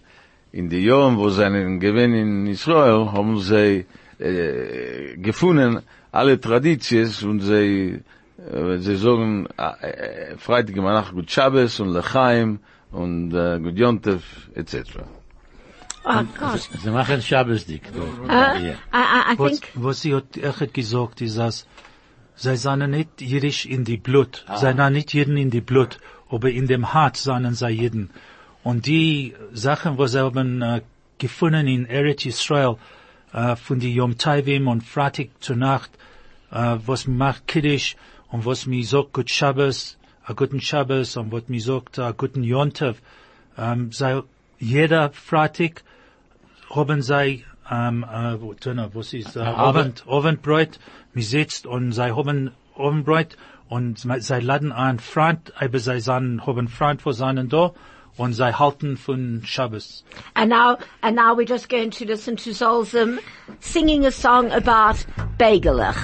[0.51, 3.85] in die Jahren, wo sie einen Gewinn in Israel, haben sie
[4.19, 8.01] äh, gefunden alle Traditions und sie,
[8.37, 12.59] äh, sie sagen, äh, äh, Freitag immer nach Gut Shabbos und Lechaim
[12.91, 14.23] und äh, Gut Yontev,
[14.55, 14.75] etc.
[16.05, 16.69] Oh gosh.
[16.81, 17.83] Sie machen Shabbos dick.
[17.93, 18.75] I, Ja.
[18.93, 21.67] I, I Was, think, was sie hat echt gesagt, ist, dass
[22.35, 26.49] sie sind nicht jiddisch in die Blut, sie sind nicht jeden in die Blut, aber
[26.49, 28.09] in dem Hart sind sie jeden.
[28.63, 30.81] Und die Sachen, was sie haben äh,
[31.17, 32.77] gefunden in Eretz Israel,
[33.33, 35.91] äh, von die Yom Tovim und Freitag zur Nacht,
[36.51, 37.95] äh, was man macht Kiddush
[38.29, 42.43] und was mir sagt Gut Shabbos, a guten Shabbos und was mir sagt a guten
[42.43, 43.01] Yontov,
[43.57, 44.21] ähm, sei
[44.59, 45.83] jeder Freitag
[46.69, 50.79] haben sie, ähm, äh, wo- dunno, was ist, äh, Abend, Abendbrot,
[51.13, 53.37] mir sitzt und sie haben Abendbrot
[53.69, 57.71] und sie laden einen Freund, aber sie sagen, haben Freund vor seinen da
[58.19, 60.03] und sie halten von Shabbos.
[60.35, 63.19] And now, and now we're just going to listen to Zolzim
[63.61, 64.97] singing a song about
[65.37, 65.97] Begelach.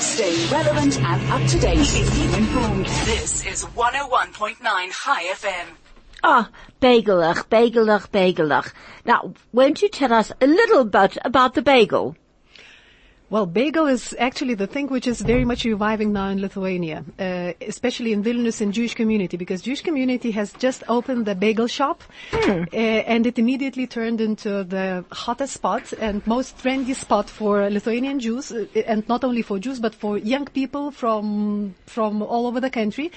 [0.00, 1.78] Stay relevant and up to date.
[1.86, 2.86] Keep informed.
[3.04, 4.56] This is 101.9
[4.90, 5.66] Chai FM.
[6.24, 8.72] Ah, Begelach, Begelach, Begelach.
[9.04, 12.16] Now, won't you tell us a little bit about the bagel?
[13.30, 17.52] Well, bagel is actually the thing which is very much reviving now in Lithuania, uh,
[17.60, 22.02] especially in Vilnius and Jewish community, because Jewish community has just opened the bagel shop,
[22.32, 28.18] uh, and it immediately turned into the hottest spot and most trendy spot for Lithuanian
[28.18, 32.60] Jews, uh, and not only for Jews but for young people from from all over
[32.60, 33.12] the country.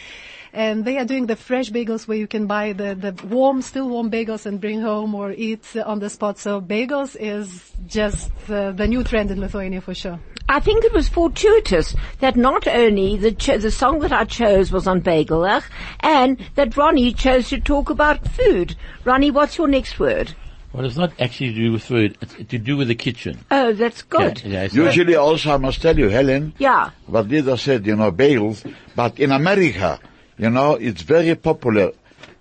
[0.53, 3.87] And they are doing the fresh bagels where you can buy the, the warm, still
[3.87, 6.37] warm bagels and bring home or eat on the spot.
[6.37, 10.19] So bagels is just uh, the new trend in Lithuania for sure.
[10.49, 14.69] I think it was fortuitous that not only the cho- the song that I chose
[14.69, 15.63] was on Begelach,
[16.01, 18.75] and that Ronnie chose to talk about food.
[19.05, 20.33] Ronnie, what's your next word?
[20.73, 22.17] Well, it's not actually to do with food.
[22.21, 23.39] It's to do with the kitchen.
[23.51, 24.43] Oh, that's good.
[24.43, 26.89] Yeah, yeah, so- Usually also I must tell you, Helen, Yeah.
[27.07, 29.99] what Lida said, you know, bagels, but in America,
[30.41, 31.91] you know, it's very popular,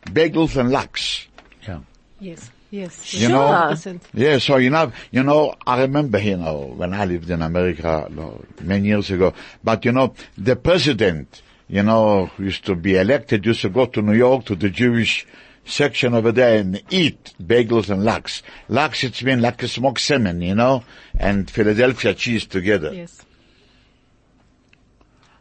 [0.07, 1.27] bagels and lax.
[1.69, 1.81] yeah.
[2.19, 3.15] Yes, yes.
[3.15, 3.31] You Sure.
[3.31, 4.01] know, 100%.
[4.15, 8.09] yeah, so you know, you know, I remember, you know, when I lived in America
[8.11, 9.33] no, many years ago,
[9.63, 14.03] but you know, the president, you know, used to be elected, used to go to
[14.03, 15.27] New York to the Jewish
[15.65, 18.43] section over there and eat bagels and lax.
[18.69, 20.83] Lax, it's been like a smoked salmon, you know,
[21.19, 22.93] and Philadelphia cheese together.
[22.95, 23.21] Yes.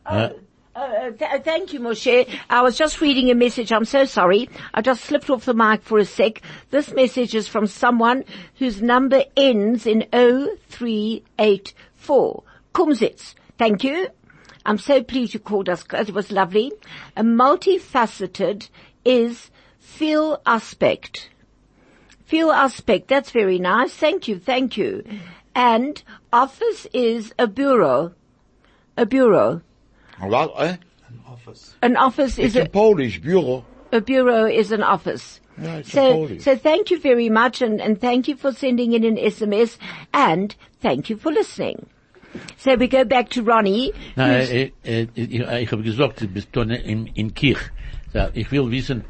[0.06, 0.30] Uh,
[0.80, 2.28] uh, th- thank you, Moshe.
[2.50, 3.72] I was just reading a message.
[3.72, 4.50] I'm so sorry.
[4.74, 6.42] I just slipped off the mic for a sec.
[6.70, 8.24] This message is from someone
[8.58, 12.44] whose number ends in 0384.
[12.74, 13.36] Kumzits.
[13.58, 14.08] Thank you.
[14.66, 15.84] I'm so pleased you called us.
[15.92, 16.72] It was lovely.
[17.18, 18.70] A multifaceted
[19.04, 21.30] is feel aspect.
[22.26, 23.08] Feel aspect.
[23.08, 23.94] That's very nice.
[23.94, 24.40] Thank you.
[24.40, 25.04] Thank you.
[25.56, 28.14] And office is a bureau.
[28.96, 29.62] A bureau.
[30.22, 30.76] What, eh?
[31.82, 33.66] An office is It's a, in Polish, bureau.
[33.92, 35.40] a bureau is an office.
[35.62, 36.44] Yeah, it's So, Polish.
[36.44, 39.78] so thank you very much and, and thank you for sending in an SMS
[40.14, 41.88] and thank you for listening.
[42.58, 43.92] So we go back to Ronnie.
[44.16, 47.72] Na, who's- äh, äh, ich, ich habe gesagt, du bist in, in Kirch.
[48.14, 49.04] So, ich will wissen,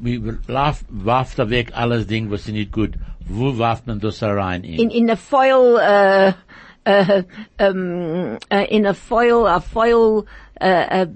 [0.00, 2.92] wie warf, warf da weg alles Ding, was ist nicht gut.
[3.28, 4.78] Wo warf man das rein in?
[4.78, 6.32] in, in a foil, uh,
[6.86, 7.22] uh,
[7.58, 10.26] um, uh, in a foil, a foil,
[10.60, 11.06] uh, uh,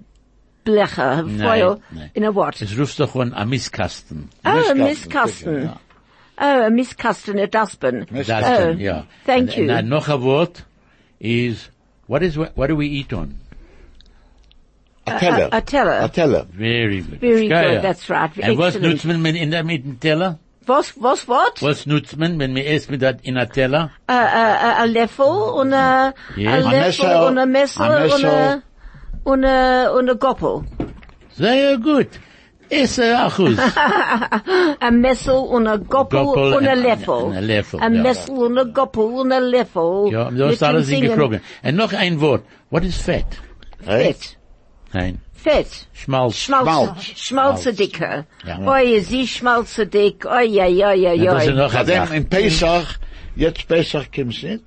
[0.64, 2.10] blecher, a Nein, foil, nein.
[2.14, 2.60] in a what?
[2.62, 4.28] Es rufst doch an a Misskasten.
[4.44, 5.78] Oh, a Misskasten, miskasten.
[6.38, 8.06] Oh, a miskasten, a dustbin.
[8.06, 9.04] Dustbin, Oh, yeah.
[9.24, 9.70] Thank and, you.
[9.70, 10.60] And noch a word
[11.18, 11.70] is,
[12.06, 13.38] what is, what do we eat on?
[15.06, 15.48] A teller.
[15.52, 16.00] a teller.
[16.02, 16.46] A teller.
[16.50, 17.20] Very good.
[17.20, 18.30] Very good, that's right.
[18.36, 18.94] Und was Excellent.
[18.94, 20.38] nutzt man mit, in der, mit Teller?
[20.66, 21.62] Was, was, what?
[21.62, 23.90] Was nutzt man, wenn man isst mit dat in a Teller?
[24.08, 25.24] a, a, a Löffel
[25.60, 26.50] und a, Ja.
[26.50, 28.62] a Ein Löffel Messer, und a Messer ein und a, Messer.
[29.24, 30.64] und a, und a Goppel.
[31.36, 32.08] Sehr gut.
[32.68, 33.56] Esse Achus.
[34.80, 37.14] A Messel und a Goppel Goppel und a und- Löffel.
[37.14, 38.02] und a Löffel, A ja.
[38.02, 40.08] Messel und a Goppel und a Löffel.
[40.12, 41.30] Ja, du Mit hast alles dem Ding Singen.
[41.30, 41.44] gefragt.
[41.62, 42.42] Und noch ein Wort.
[42.70, 43.24] What is fat?
[43.84, 44.36] Fett.
[44.92, 45.20] Nein.
[45.46, 45.86] Fett.
[45.92, 46.36] Schmalz.
[46.38, 47.04] Schmalz.
[47.16, 48.26] Schmalzedicker.
[48.46, 48.58] Ja.
[48.66, 50.26] Oi, sie schmalzedick.
[50.26, 52.16] Oi, oi, oi, oi, Ja, das ist noch Sache.
[52.16, 52.88] in Pesach,
[53.36, 54.64] jetzt Pesach kommt's nicht,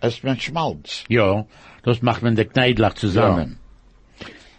[0.00, 1.04] es wird Schmalz.
[1.08, 1.44] Ja,
[1.82, 3.58] das macht man der Kneidlach zusammen.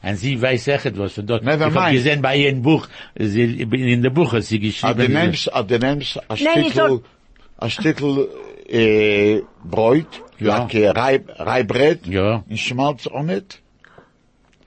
[0.04, 1.44] Und sie weiß echt etwas von dort.
[1.44, 5.00] Never ich habe gesehen bei ihrem Buch, sie, in der Buch hat sie Ah, du
[5.08, 5.14] geschrieben.
[5.14, 7.02] nimmst, ah, du nimmst ein Stückel,
[7.58, 8.28] ein Stückel,
[8.70, 10.06] äh, Bräut,
[10.40, 10.58] Ja.
[10.68, 12.44] like, Reib, Reibbrett, Ja.
[12.48, 13.63] in Schmalz auch nicht.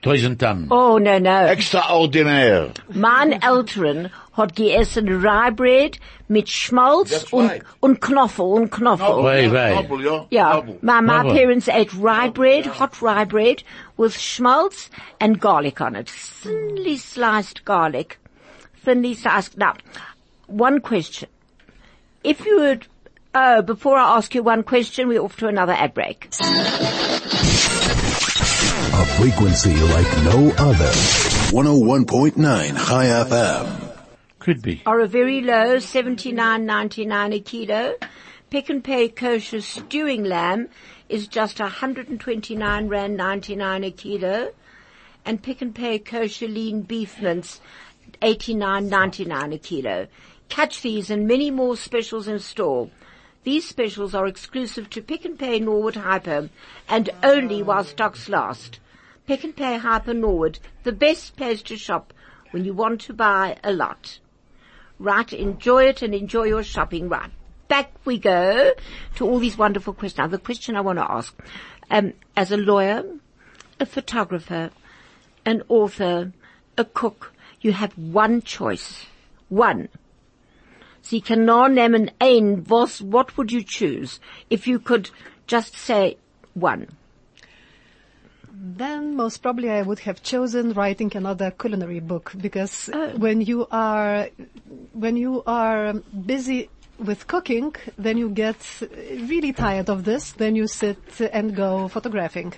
[0.01, 0.67] Tausend Tannen.
[0.69, 1.45] Oh, no, no.
[1.47, 2.71] Extraordinär.
[2.93, 7.63] Mein Eltern hat gegessen Ryebrad mit Schmalz That's und, right.
[7.79, 9.23] und Knoffel und Knoffel.
[9.23, 9.71] Wei, wei.
[9.71, 10.25] Knobbel, ja.
[10.29, 10.77] Yeah, Knobbel.
[10.81, 11.33] my, my Knobbel.
[11.33, 13.63] parents ate rye bread, hot rye bread,
[13.97, 16.09] with schmaltz and garlic on it.
[16.09, 18.19] Thinly sliced garlic.
[18.83, 19.57] Thinly sliced.
[19.57, 19.73] Now,
[20.45, 21.29] one question.
[22.23, 22.87] If you would,
[23.33, 26.27] oh, before I ask you one question, we're off to another ad break.
[29.07, 30.91] A frequency like no other.
[31.51, 32.35] 101.9
[32.87, 34.05] Chai FM.
[34.37, 34.81] Could be.
[34.85, 37.95] Are a very low 79.99 a kilo.
[38.49, 40.67] Pick n Pay kosher stewing lamb
[41.07, 44.51] is just 129 rand 99 a kilo.
[45.25, 47.61] And Pick n Pay kosher lean beef mince
[48.21, 50.07] 89.99 a kilo.
[50.49, 52.89] Catch these and many more specials in store.
[53.45, 56.49] These specials are exclusive to Pick n Pay Norwood Hyper
[56.89, 58.79] and only while stocks last.
[59.27, 62.13] Pick n Pay Hyper Norwood, the best place to shop
[62.51, 64.19] when you want to buy a lot.
[64.99, 67.09] Right, enjoy it and enjoy your shopping.
[67.09, 67.29] Right,
[67.67, 68.71] back we go
[69.15, 70.19] to all these wonderful questions.
[70.19, 71.35] Now, the question I want to ask,
[71.89, 73.03] um, as a lawyer,
[73.81, 74.69] a photographer,
[75.45, 76.31] an author,
[76.77, 79.07] a cook, you have one choice.
[79.49, 79.89] One.
[81.01, 82.63] Sie kann nur ein.
[82.69, 84.21] Was, what would you choose?
[84.49, 85.09] If you could
[85.47, 86.17] just say
[86.53, 86.95] one.
[88.59, 94.29] Then most probably I would have chosen writing another culinary book because when you are
[94.93, 98.57] when you are busy with cooking, then you get
[99.29, 100.31] really tired of this.
[100.31, 100.97] Then you sit
[101.31, 102.53] and go photographing.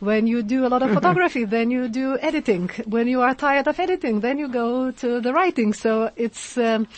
[0.00, 2.70] When you do a lot of photography, then you do editing.
[2.86, 5.74] When you are tired of editing, then you go to the writing.
[5.74, 6.56] So it's.
[6.56, 6.88] Um,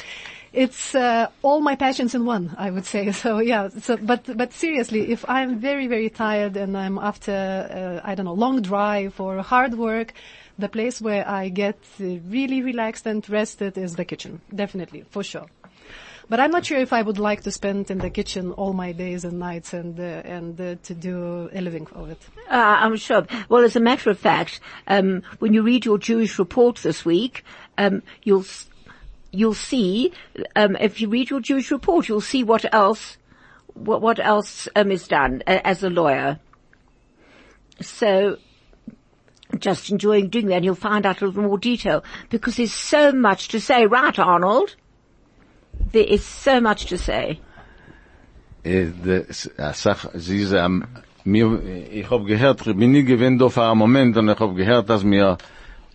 [0.54, 3.12] it's uh, all my passions in one, I would say.
[3.24, 3.68] So yeah.
[3.68, 8.26] So, but but seriously, if I'm very very tired and I'm after uh, I don't
[8.26, 10.14] know long drive or hard work,
[10.58, 14.40] the place where I get uh, really relaxed and rested is the kitchen.
[14.54, 15.46] Definitely, for sure.
[16.28, 18.92] But I'm not sure if I would like to spend in the kitchen all my
[18.92, 22.20] days and nights and uh, and uh, to do a living of it.
[22.50, 23.26] Uh, I'm sure.
[23.48, 27.44] Well, as a matter of fact, um, when you read your Jewish report this week,
[27.76, 28.44] um, you'll
[29.34, 30.12] you'll see
[30.56, 33.18] um, if you read your Jewish report, you'll see what else
[33.74, 36.38] what what else um, is done uh, as a lawyer.
[37.80, 38.38] So.
[39.58, 43.12] Just enjoying doing that, and you'll find out a little more detail because there's so
[43.12, 44.74] much to say, right, Arnold?
[45.92, 47.38] There is so much to say.
[48.64, 50.84] Ist, ähm,
[51.24, 54.88] mir, ich hab gehört, ich bin nie gewinnt auf einen Moment und ich hab gehört,
[54.88, 55.38] dass wir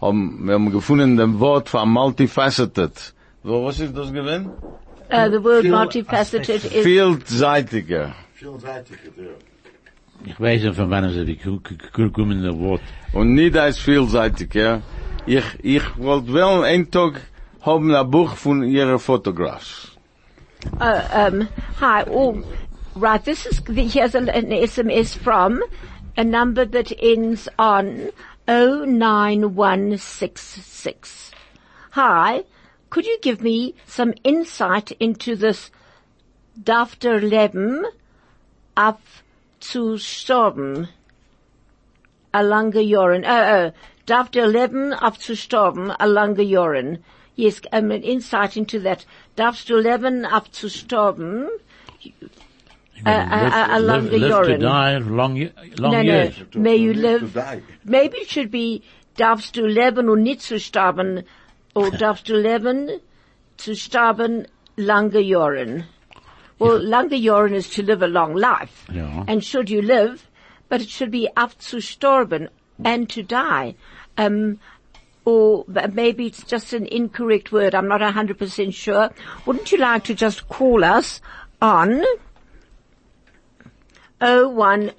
[0.01, 3.13] haben, wir haben gefunden den Wort für multifaceted.
[3.43, 4.49] Wo, was ist das gewinnt?
[5.11, 8.13] Uh, the word Feel multifaceted is Vielseitiger.
[10.25, 11.39] Ich weiß nicht, von wann sie
[11.93, 12.81] gekommen das Wort.
[13.13, 14.81] Und nicht als vielseitig, ja.
[15.25, 17.21] Ich, ich wollte wel ein Tag
[17.61, 19.97] haben ein Buch von ihren Photographs.
[20.79, 21.47] Uh, um,
[21.79, 22.43] hi, all
[22.95, 23.23] right.
[23.23, 25.61] This is here's a, an SMS from
[26.17, 28.09] a number that ends on
[28.47, 31.31] 09166.
[31.91, 32.43] Hi,
[32.89, 35.71] could you give me some insight into this
[36.61, 37.85] Dafter Leben
[38.77, 40.87] abzustorben?
[42.33, 43.23] A lange Joren.
[43.25, 43.71] Oh, oh.
[44.05, 46.99] Dafter Leben abzustorben, a lange Joren.
[47.35, 49.05] Yes, um, an insight into that.
[49.37, 51.47] Darfst du leben abzustorben?
[53.05, 56.35] Uh, a- a longer live, live to die, long, long no, years.
[56.53, 56.59] no.
[56.59, 57.33] May you live.
[57.85, 58.81] Maybe it should be,
[59.15, 61.23] darfst du leben und nicht zu sterben,
[61.79, 62.99] or darfst du leben
[63.57, 65.85] zu sterben lange Jahren.
[66.59, 68.85] Well, lange Jahren is to live a long life.
[68.91, 69.23] Ja.
[69.27, 70.29] And should you live,
[70.67, 72.49] but it should be abzustorben
[72.83, 73.75] and to die.
[74.17, 74.59] Um,
[75.23, 75.63] or
[75.93, 77.73] maybe it's just an incorrect word.
[77.73, 79.11] I'm not 100% sure.
[79.45, 81.21] Wouldn't you like to just call us
[81.61, 82.03] on
[84.19, 84.91] 010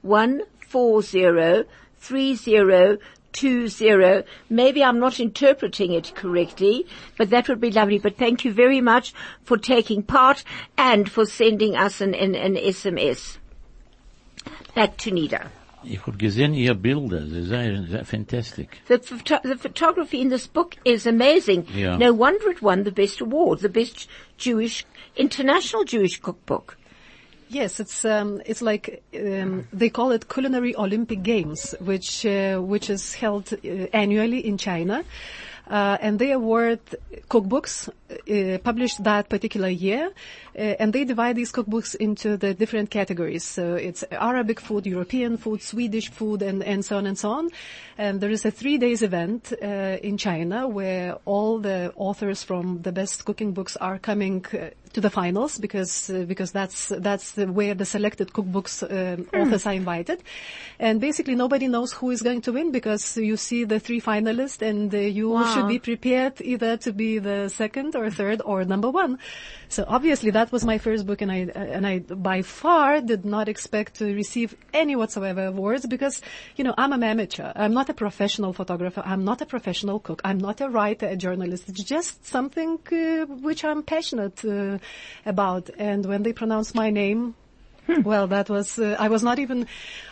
[0.03, 1.68] 140
[1.99, 2.99] 3020
[4.51, 7.99] Maybe I'm not interpreting it correctly, but that would be lovely.
[7.99, 10.45] But thank you very much for taking part
[10.77, 13.38] and for sending us an, an, an SMS.
[14.75, 15.49] Back to Nida.
[15.85, 18.68] Ich hab gesehen ihr Bilder, sie sind sehr fantastic.
[18.88, 21.66] The, photo- the photography in this book is amazing.
[21.75, 21.97] Yeah.
[21.99, 24.85] No wonder it won the best award, the best Jewish,
[25.16, 26.77] international Jewish cookbook.
[27.49, 32.88] Yes, it's um, it's like um, they call it culinary Olympic Games, which uh, which
[32.88, 35.05] is held uh, annually in China,
[35.68, 36.81] uh, and they award
[37.29, 40.12] cookbooks uh, published that particular year,
[40.55, 43.45] and they divide these cookbooks into the different categories.
[43.45, 47.51] So it's Arabic food, European food, Swedish food, and and so on and so on.
[47.99, 52.83] And there is a three days event uh, in China where all the authors from
[52.83, 54.45] the best cooking books are coming.
[54.53, 59.27] Uh, to the finals because uh, because that's that's the, where the selected cookbooks um,
[59.33, 60.23] authors are invited,
[60.79, 64.61] and basically nobody knows who is going to win because you see the three finalists
[64.62, 65.45] and uh, you Wow.
[65.45, 69.19] should be prepared either to be the second or third or number one.
[69.69, 73.48] So obviously that was my first book, and I and I by far did not
[73.48, 76.20] expect to receive any whatsoever awards because
[76.57, 77.52] you know I'm an amateur.
[77.55, 79.02] I'm not a professional photographer.
[79.04, 80.21] I'm not a professional cook.
[80.25, 81.69] I'm not a writer, a journalist.
[81.69, 84.79] It's just something uh, which I'm passionate uh,
[85.27, 85.71] about.
[85.79, 87.35] And when they pronounce my name,
[88.01, 89.67] Well, that was, uh, I was not even,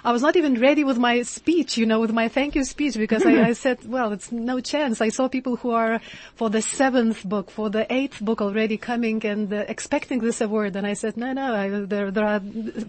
[0.05, 2.97] I was not even ready with my speech, you know, with my thank you speech
[2.97, 5.01] because I, I said, well, it's no chance.
[5.01, 6.01] I saw people who are
[6.35, 10.77] for the seventh book, for the eighth book already coming and uh, expecting this award.
[10.77, 12.41] And I said, no, no, I, there, there are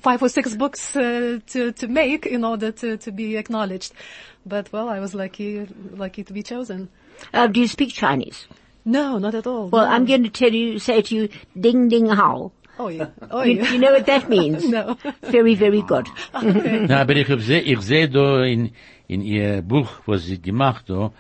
[0.02, 3.94] five or six books uh, to, to make in order to, to be acknowledged.
[4.46, 6.90] But well, I was lucky, lucky to be chosen.
[7.34, 8.48] Uh, do you speak Chinese?
[8.84, 9.70] No, not at all.
[9.70, 9.92] Well, no.
[9.92, 11.30] I'm going to tell you, say to you,
[11.60, 12.52] ding ding hao.
[12.84, 13.08] Oh yeah.
[13.30, 13.72] Oh You, yeah.
[13.74, 14.68] you know what that means?
[14.78, 14.96] No.
[15.22, 16.08] Very, very good.
[16.90, 18.72] Na, aber ich hab seh, ich seh da in,
[19.08, 21.12] in ihr Buch, was sie gemacht da,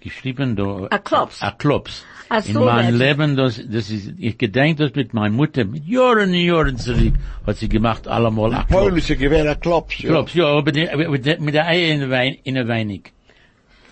[0.00, 0.86] geschrieben da.
[0.90, 1.42] A Klops.
[1.42, 2.04] A Klops.
[2.30, 3.06] I In saw meinem that.
[3.18, 7.14] Leben, das, das ist, ich gedenk das mit meiner Mutter, mit Jahren und Jahren zurück,
[7.46, 8.72] hat sie gemacht, allemal a Klops.
[8.84, 10.08] Polnische Gewehrer Klops, ja.
[10.10, 13.12] Klops, ja, aber die, mit, der- mit Eier in der Wein, in der Weinig.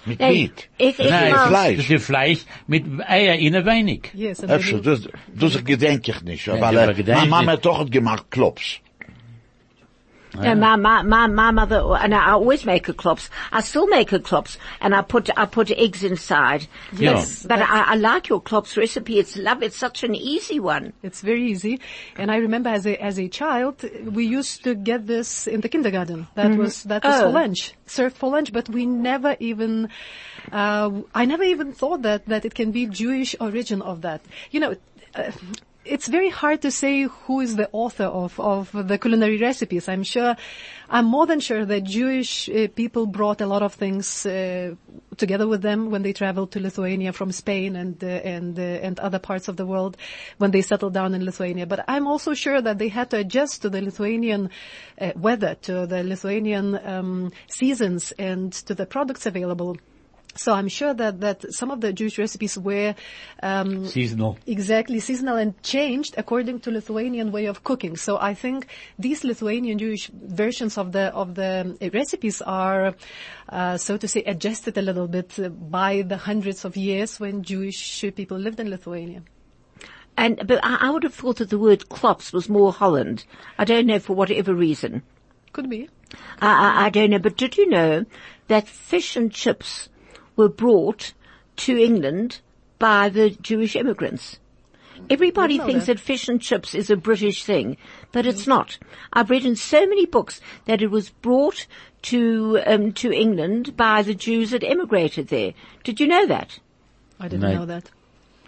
[0.06, 0.68] Mit Hey, Meat.
[0.78, 1.76] ich, ich Nein, mal- Fleisch.
[1.76, 4.10] Das ist Fleisch mit Eier in der Weinig.
[4.14, 4.40] Yes.
[4.40, 7.52] And Efter, then- das, das gedenk ich nicht, Ja, weil aber äh, gedenk meine Mama
[7.52, 7.58] ich.
[7.58, 8.78] hat doch gemacht Klops.
[10.34, 13.28] No, my, my, my, my mother, and I always make a klops.
[13.52, 16.66] I still make a klops, and I put, I put eggs inside.
[16.92, 19.18] Yes, But I, I like your klops recipe.
[19.18, 19.62] It's love.
[19.62, 20.92] It's such an easy one.
[21.02, 21.80] It's very easy.
[22.16, 25.68] And I remember as a, as a child, we used to get this in the
[25.68, 26.28] kindergarten.
[26.34, 26.58] That mm-hmm.
[26.58, 27.24] was, that was Oh.
[27.24, 29.88] for lunch, served for lunch, but we never even,
[30.52, 34.22] uh, I never even thought that, that it can be Jewish origin of that.
[34.50, 34.76] You know,
[35.14, 35.32] uh,
[35.84, 39.88] it's very hard to say who is the author of, of the culinary recipes.
[39.88, 40.36] I'm sure,
[40.90, 44.74] I'm more than sure that Jewish uh, people brought a lot of things uh,
[45.16, 49.00] together with them when they traveled to Lithuania from Spain and uh, and uh, and
[49.00, 49.96] other parts of the world
[50.36, 51.66] when they settled down in Lithuania.
[51.66, 54.50] But I'm also sure that they had to adjust to the Lithuanian
[55.00, 59.76] uh, weather, to the Lithuanian um, seasons, and to the products available.
[60.36, 62.94] So I'm sure that, that some of the Jewish recipes were
[63.42, 64.38] um, Seasonal.
[64.46, 67.96] exactly seasonal and changed according to Lithuanian way of cooking.
[67.96, 68.68] So I think
[68.98, 72.94] these Lithuanian Jewish versions of the of the recipes are,
[73.48, 77.42] uh, so to say, adjusted a little bit uh, by the hundreds of years when
[77.42, 79.22] Jewish people lived in Lithuania.
[80.16, 83.24] And, but I, I would have thought that the word klops was more Holland.
[83.58, 85.02] I don't know for whatever reason.
[85.52, 85.88] Could be.
[86.40, 88.04] I, I, I don't know, but did you know
[88.48, 89.88] that fish and chips
[90.36, 91.12] were brought
[91.56, 92.40] to England
[92.78, 94.38] by the Jewish immigrants?
[95.08, 95.96] Everybody thinks that.
[95.96, 97.76] that fish and chips is a British thing,
[98.12, 98.78] but it's not.
[99.12, 101.66] I've read in so many books that it was brought
[102.02, 105.54] to um, to England by the Jews that emigrated there.
[105.84, 106.58] Did you know that?
[107.18, 107.54] I didn't Nein.
[107.56, 107.90] know that.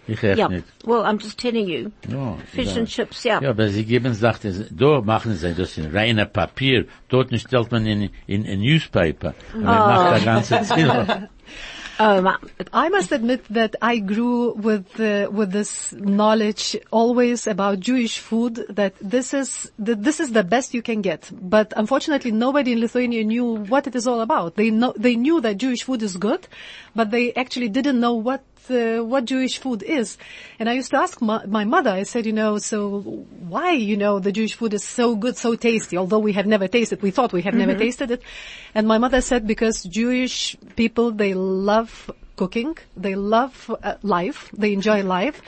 [0.08, 0.48] Ich echt yeah.
[0.48, 0.64] nicht.
[0.84, 1.92] Well, I'm just telling you.
[2.08, 2.80] Ja, Fish ja.
[2.80, 3.40] and chips, yeah.
[3.40, 7.70] Ja, aber sie geben, sagt es, da machen sie das in reiner Papier, dort stellt
[7.70, 9.34] man in, in, in Newspaper.
[9.54, 11.28] Und man macht das ganze Zimmer.
[12.00, 12.36] Oh, my,
[12.72, 18.64] I must admit that I grew with uh, with this knowledge always about Jewish food
[18.70, 21.30] that this is that this is the best you can get.
[21.30, 24.56] But unfortunately, nobody in Lithuania knew what it is all about.
[24.56, 26.48] They know they knew that Jewish food is good,
[26.96, 30.18] but they actually didn't know what uh, what Jewish food is.
[30.58, 31.90] And I used to ask my, my mother.
[31.90, 35.54] I said, you know, so why you know the Jewish food is so good, so
[35.54, 35.96] tasty?
[35.96, 38.22] Although we have never tasted, we thought we have never tasted it.
[38.74, 42.10] And my mother said because Jewish people they love
[42.42, 42.72] cooking.
[42.96, 44.40] They love uh, life.
[44.62, 45.38] They enjoy life.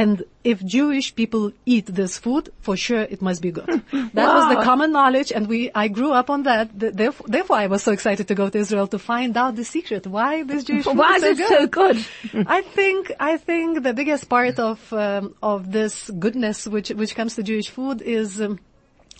[0.00, 0.14] And
[0.52, 1.44] if Jewish people
[1.74, 3.70] eat this food, for sure it must be good.
[4.18, 6.66] That was the common knowledge and we, I grew up on that.
[7.02, 10.02] Therefore, therefore I was so excited to go to Israel to find out the secret.
[10.16, 11.96] Why this Jewish food why is is so it good.
[11.98, 12.46] so good?
[12.58, 15.94] I think I think the biggest part of um, of this
[16.24, 18.58] goodness which which comes to Jewish food is um,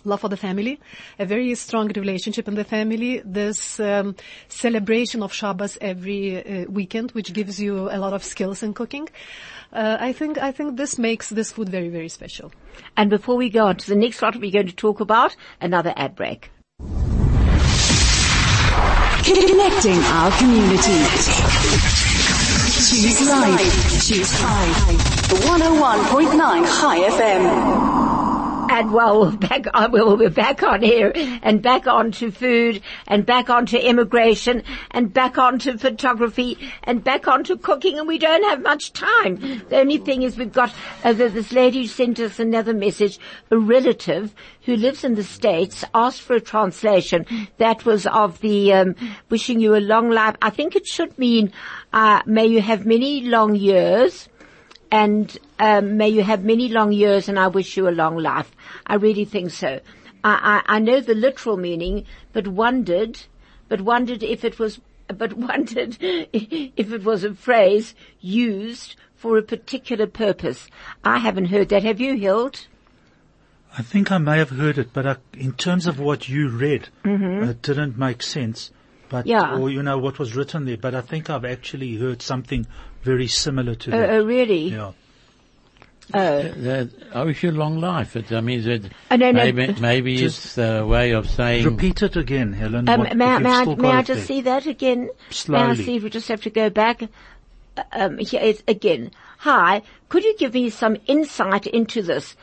[0.03, 0.79] love for the family,
[1.19, 3.21] a very strong relationship in the family.
[3.23, 4.15] This um,
[4.47, 9.09] celebration of Shabbos every uh, weekend, which gives you a lot of skills in cooking.
[9.73, 12.51] Uh, I think I think this makes this food very very special.
[12.97, 15.93] And before we go on to the next lot, we're going to talk about another
[15.95, 16.51] ad break.
[19.23, 20.99] Connecting our community.
[22.91, 24.07] Choose life.
[24.07, 24.65] Choose Chai.
[25.31, 28.10] 101.9 Chai FM.
[28.73, 31.11] And well, we're back on, well, we're back on here
[31.43, 37.57] and back onto food and back onto immigration and back onto photography and back onto
[37.57, 39.35] cooking and we don't have much time.
[39.67, 43.19] The only thing is we've got, uh, this lady sent us another message,
[43.51, 47.25] a relative who lives in the States asked for a translation
[47.57, 48.95] that was of the, um,
[49.29, 50.37] wishing you a long life.
[50.41, 51.51] I think it should mean,
[51.91, 54.29] uh, may you have many long years
[54.91, 58.51] and um, may you have many long years and I wish you a long life.
[58.85, 59.79] I really think so.
[60.23, 63.19] I, I, I know the literal meaning, but wondered,
[63.69, 69.43] but wondered if it was, but wondered if it was a phrase used for a
[69.43, 70.67] particular purpose.
[71.03, 71.83] I haven't heard that.
[71.83, 72.67] Have you, Hild?
[73.77, 76.89] I think I may have heard it, but I, in terms of what you read,
[77.05, 78.71] it didn't make sense.
[79.09, 79.29] But, Mm-hmm.
[79.29, 79.57] Yeah.
[79.57, 82.65] or you know, what was written there, but I think I've actually heard something
[83.03, 84.09] very similar to Oh, that.
[84.09, 84.69] oh, really?
[84.69, 84.91] Yeah.
[86.13, 86.41] Oh.
[86.43, 88.15] That, I wish you a long life.
[88.17, 89.51] It, I mean, that Oh, no, no.
[89.51, 92.89] maybe, maybe Just it's a way of saying, Repeat it again, Helen.
[92.89, 94.25] Um, what- may, I- may, I, may I just there.
[94.27, 95.09] see that again?
[95.29, 95.63] Slowly.
[95.63, 97.03] May I see if we just have to go back?
[97.93, 99.11] Um, here it again.
[99.39, 102.35] Hi, could you give me some insight into this?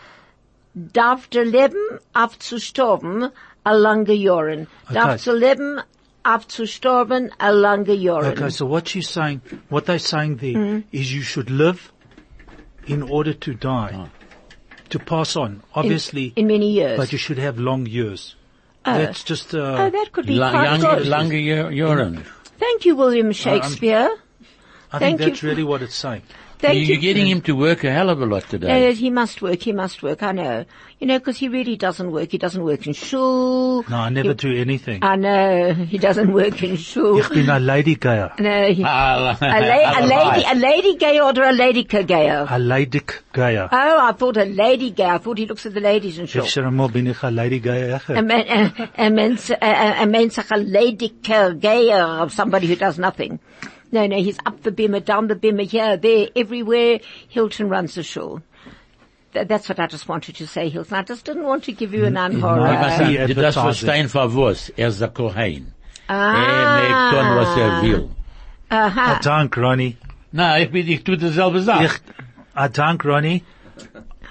[0.93, 3.31] Darf der Leben abzustorben
[3.67, 4.67] a lange Jahren?
[4.91, 5.25] Darf Okay.
[5.25, 5.83] der Leben
[6.35, 8.33] abzustorben a lange Jahren?
[8.33, 11.15] Okay, so what she's saying, what they're saying there is Mm.
[11.17, 11.79] you should live
[12.87, 14.09] in order to die,
[14.91, 15.63] to pass on.
[15.75, 16.97] Obviously, in many years.
[16.99, 18.35] but you should have long years.
[18.85, 21.09] That's just, uh, oh, that could be la- quite younger, good.
[21.09, 21.71] longer year.
[22.59, 24.09] Thank you, William Shakespeare.
[24.93, 26.23] I thank think you that's for- really what it's saying.
[26.59, 27.01] Thank You're you.
[27.01, 28.93] getting him to work a hell of a lot No, today.
[28.95, 29.61] he must work.
[29.63, 30.23] He must work.
[30.25, 30.65] I know.
[30.99, 32.33] You know, because he really doesn't work.
[32.33, 33.85] He doesn't work in shul.
[33.89, 34.99] No, I never do anything.
[35.05, 37.21] I know he doesn't work in shul.
[37.21, 38.33] Ich bin a lady gayer.
[38.41, 42.47] No, he, Ah, a, la- a lady, a lady gay or a lady gayer.
[42.51, 43.01] A lady
[43.33, 43.69] gayer.
[43.71, 45.05] Oh, I thought a lady gay.
[45.05, 46.43] I thought he looks at the ladies in shul.
[46.45, 48.01] Efter einmal bin ich a lady gayer.
[48.09, 49.57] A man, a, a man's, a,
[50.03, 53.39] a man's a lady gayer of somebody who does nothing.
[53.91, 57.01] No, no, he's up the bimah, down the bimah, here, there, everywhere.
[57.29, 58.43] Hilton runs the shul.
[59.33, 60.95] Th- That's what I just wanted to say, Hilton.
[60.97, 62.67] I just didn't want to give you an unhorror.
[62.67, 63.63] I see Du darfst advertising.
[63.63, 64.71] verstehen, für was.
[64.77, 65.73] Er ist der Kohen.
[66.09, 66.81] Er Ah.
[66.81, 68.11] mag tun, was er will.
[68.71, 69.19] Aha.
[69.21, 69.97] Dank, Ronnie.
[70.33, 71.85] Na, ich bin, ich tue dieselbe Sache.
[71.87, 71.93] Ich,
[72.55, 73.43] a Dank, Ronnie.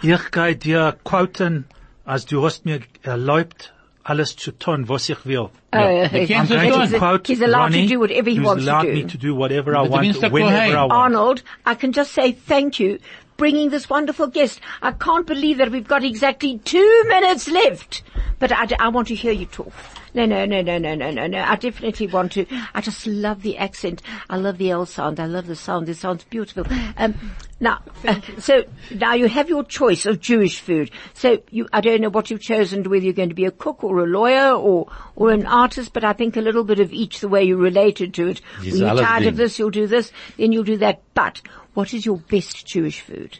[0.03, 1.65] Ich gehe dir quoten,
[2.05, 3.73] als du hast mir erlaubt,
[4.07, 5.51] alles zu tun, was ich will.
[5.73, 8.39] Oh, Du he's, I'm going to he's, quote he's allowed Ronnie, to do whatever he
[8.39, 8.71] wants to do.
[8.71, 8.93] allowed do.
[8.93, 10.31] me to do whatever I want, Mr.
[10.31, 10.93] whenever I want.
[10.93, 12.99] Arnold, I can just say thank you
[13.35, 14.59] bringing this wonderful guest.
[14.81, 18.01] I can't believe that we've got exactly two minutes left.
[18.39, 19.73] But I, I want to hear you talk.
[20.13, 21.39] No, no, no, no, no, no, no, no.
[21.41, 22.45] I definitely want to.
[22.73, 24.01] I just love the accent.
[24.29, 25.19] I love the L sound.
[25.19, 25.89] I love the sound.
[25.89, 26.65] It sounds beautiful.
[26.97, 30.91] Um, now, uh, so now you have your choice of Jewish food.
[31.13, 33.83] So you, I don't know what you've chosen, whether you're going to be a cook
[33.83, 37.19] or a lawyer or, or an artist, but I think a little bit of each
[37.19, 38.41] the way you related to it.
[38.61, 41.01] Yes, When you're tired of this, you'll do this, then you'll do that.
[41.13, 41.41] But
[41.73, 43.39] what is your best Jewish food?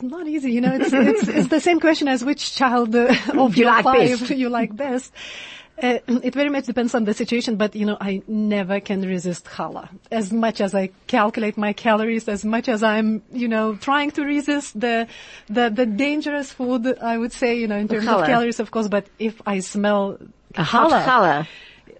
[0.00, 0.74] It's not easy, you know.
[0.74, 4.20] It's it's, it's the same question as which child uh, of You your like five
[4.20, 4.30] best.
[4.30, 5.12] you like best.
[5.82, 9.44] Uh, it very much depends on the situation, but you know, I never can resist
[9.46, 9.88] challah.
[10.10, 14.24] As much as I calculate my calories, as much as I'm, you know, trying to
[14.24, 15.06] resist the,
[15.48, 18.20] the, the dangerous food, I would say, you know, in terms Challah.
[18.22, 20.18] of calories, of course, but if I smell
[20.56, 21.46] A challah, challah.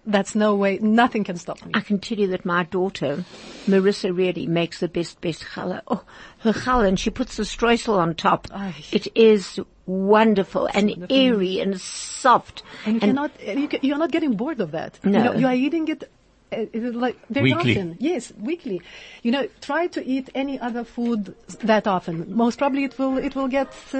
[0.08, 1.72] That's no way, nothing can stop me.
[1.74, 3.24] I can tell you that my daughter,
[3.66, 5.82] Marissa really makes the best, best challah.
[5.86, 6.02] Oh,
[6.40, 8.48] her challah, and she puts the streusel on top.
[8.52, 8.74] Ay.
[8.90, 11.16] It is wonderful and wonderful.
[11.16, 12.62] airy and soft.
[12.86, 14.98] And you cannot, and you, ca- you're not getting bored of that.
[15.04, 15.18] No.
[15.18, 16.10] You, know, you are eating it,
[16.50, 17.72] uh, uh, like very Weekly.
[17.72, 17.96] often.
[18.00, 18.80] Yes, weekly.
[19.22, 22.34] You know, try to eat any other food that often.
[22.34, 23.98] Most probably it will, it will get, uh,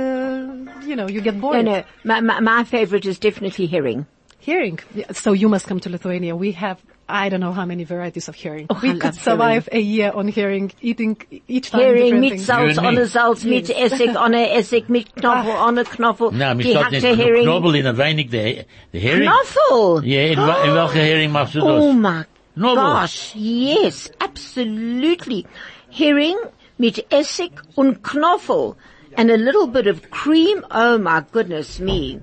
[0.87, 1.65] you know, you get bored.
[1.65, 4.07] No, no, my, my, my favorite is definitely herring.
[4.49, 4.79] Herring.
[5.13, 6.35] So you must come to Lithuania.
[6.45, 6.79] We have,
[7.09, 8.67] I don't know how many varieties of herring.
[8.71, 11.15] Oh, we love could survive a year on herring, eating
[11.57, 12.47] each time Herring different mit things.
[12.49, 13.07] Salz, You and ohne me.
[13.17, 15.21] Salz, mit Essig, ohne Essig, mit ah.
[15.21, 16.31] Knoffel, ohne Knoffel.
[16.33, 19.29] Na, mir Die statt nicht hackte Knobel in ein wenig der, der Hering.
[19.29, 20.05] Knoffel!
[20.07, 20.39] Ja, in,
[20.69, 22.25] in welcher Hering machst du Oh my
[22.57, 22.77] Knobel.
[22.77, 25.45] gosh, yes, absolutely.
[25.91, 26.37] Herring
[26.79, 28.77] mit Essig und Knoffel
[29.17, 30.65] and a little bit of cream.
[30.71, 32.21] Oh my goodness me.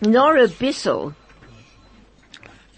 [0.00, 1.14] Nor a bissel.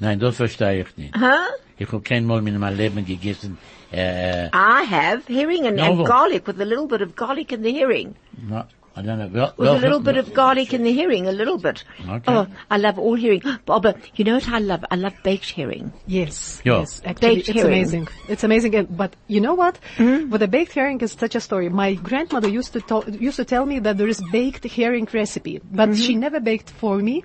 [0.04, 1.16] Nein, das verstehe ich nicht.
[1.16, 1.48] Huh?
[1.78, 3.58] Ich habe kein Mal in meinem Leben gegessen,
[3.90, 7.62] äh, äh I have herring and, and garlic with a little bit of garlic in
[7.62, 8.14] the herring.
[8.48, 8.64] no,
[8.96, 9.26] I don't know.
[9.26, 11.82] Wel, With a welche- little bit of garlic in the herring, a little bit.
[12.08, 12.22] Okay.
[12.32, 13.42] Oh, I love all herring.
[13.66, 14.84] Barbara, you know what I love?
[14.90, 15.92] I love baked herring.
[16.06, 16.78] Yes, Yeah.
[16.80, 17.02] yes.
[17.04, 17.72] Actually, Baked it's herring.
[17.72, 18.08] amazing.
[18.28, 18.86] It's amazing.
[18.90, 19.78] But you know what?
[19.96, 20.30] Hmm?
[20.30, 21.68] With a baked herring is such a story.
[21.68, 25.60] My grandmother used to to- used to tell me that there is baked herring recipe,
[25.72, 26.00] but Mm-hmm.
[26.02, 27.24] she never baked for me.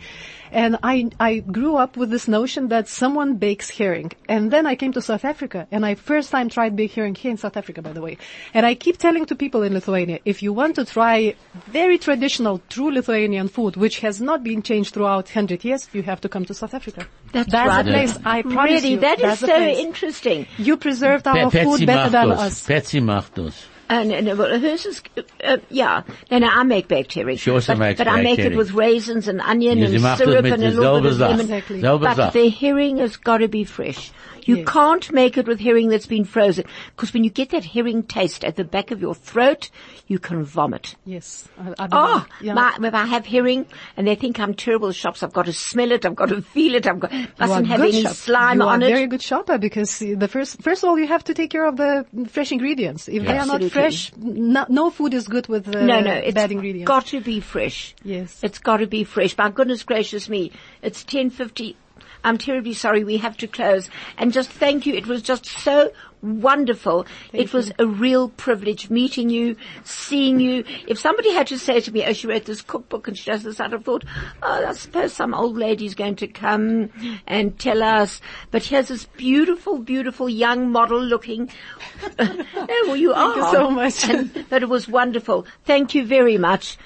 [0.51, 4.11] And I I grew up with this notion that someone bakes herring.
[4.27, 7.29] And then I came to South Africa, and I first time tried baked herring here
[7.29, 8.17] in South Africa, by the way.
[8.55, 11.35] And I keep telling to people in Lithuania, if you want to try
[11.67, 16.21] very traditional, true Lithuanian food, which has not been changed throughout hundred years, you have
[16.21, 17.07] to come to South Africa.
[17.31, 17.85] That's That's right.
[17.85, 18.17] the place.
[18.25, 18.99] I promise Really, you.
[18.99, 19.77] that is that's the so place.
[19.77, 20.47] interesting.
[20.57, 22.39] You preserved Pe- our food better than das.
[22.39, 22.65] us.
[22.67, 23.65] Patsy macht das.
[23.91, 25.01] Uh, no, no, well, hers is,
[25.43, 26.03] uh, yeah.
[26.29, 27.37] No, no, I make baked herring.
[27.37, 30.17] She also but, makes But I baked make it with raisins and onion Ja, and
[30.19, 31.39] syrup and a little bit of lemon.
[31.41, 31.81] Exactly.
[31.81, 34.11] Selbe But the herring has got to be fresh.
[34.49, 34.67] You Yes.
[34.67, 36.65] can't make it with herring that's been frozen.
[36.95, 39.69] Because when you get that herring taste at the back of your throat,
[40.07, 40.95] you can vomit.
[41.05, 41.47] Yes.
[41.59, 42.53] I, I Oh, yeah.
[42.53, 45.91] my, if I have herring and they think I'm terrible shops, I've got to smell
[45.91, 48.63] it, I've got to feel it, I've got, You mustn't have any shop- slime you
[48.67, 51.33] on are a very good shopper because the first, first of all, you have to
[51.33, 53.07] take care of the fresh ingredients.
[53.07, 53.69] If they are not Absolutely.
[53.69, 56.87] fresh, no, no food is good with uh, no, no, it's bad ingredients.
[56.87, 57.93] got to be fresh.
[58.03, 58.39] Yes.
[58.43, 59.37] It's got to be fresh.
[59.37, 60.51] My goodness gracious me.
[60.81, 61.75] It's 10.50.
[62.23, 63.89] I'm terribly sorry we have to close.
[64.17, 64.93] And just thank you.
[64.93, 65.91] It was just so
[66.21, 67.05] wonderful.
[67.31, 70.63] it was a real privilege meeting you, seeing you.
[70.87, 73.43] If somebody had to say to me, oh, she wrote this cookbook and she does
[73.43, 74.03] this, I'd have thought,
[74.43, 76.89] oh, I suppose some old lady's going to come
[77.25, 78.21] and tell us.
[78.51, 81.49] But here's this beautiful, beautiful young model looking.
[82.19, 83.33] oh, well, you are.
[83.33, 84.09] Thank you so much.
[84.09, 85.45] And, but it was wonderful.
[85.65, 86.77] Thank you very much.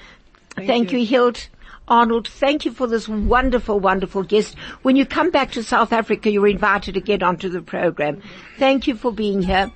[0.56, 1.04] Thank, you.
[1.04, 1.48] Hilt.
[1.86, 4.56] Arnold, thank you for this wonderful, wonderful guest.
[4.82, 8.22] When you come back to South Africa, you're invited to get onto the program.
[8.58, 9.70] Thank you for being here.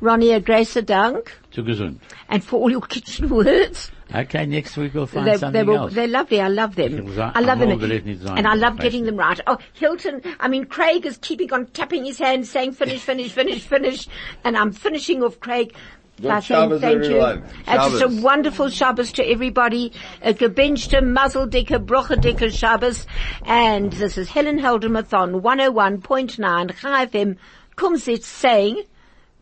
[0.00, 1.36] Ronnie, a grace dank.
[1.52, 1.98] Zu gesund.
[2.30, 3.90] And for all your kitchen words.
[4.12, 5.92] Okay, next week we'll find They, something they else.
[5.94, 6.40] they're lovely.
[6.40, 6.94] I love them.
[6.98, 7.70] Ich will sagen, I love them.
[7.72, 8.38] all bereit nicht sein.
[8.38, 9.38] And I love getting them right.
[9.46, 13.66] Oh, Hilton, I mean, Craig is keeping on tapping his hand saying finish, finish, finish,
[13.66, 14.08] finish.
[14.42, 15.74] And I'm finishing off Craig.
[16.20, 17.20] Good Shabbos, thank you.
[17.20, 17.44] everyone.
[17.66, 19.92] It's just a wonderful Shabbos to everybody.
[20.22, 23.06] Uh, a gebenchte, muzzle-dicke, broche-dicke Shabbos.
[23.44, 27.36] And this is Helen Heldermath on 101.9 Chai FM.
[27.76, 28.82] Kumzits saying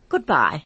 [0.07, 0.57] goodbye.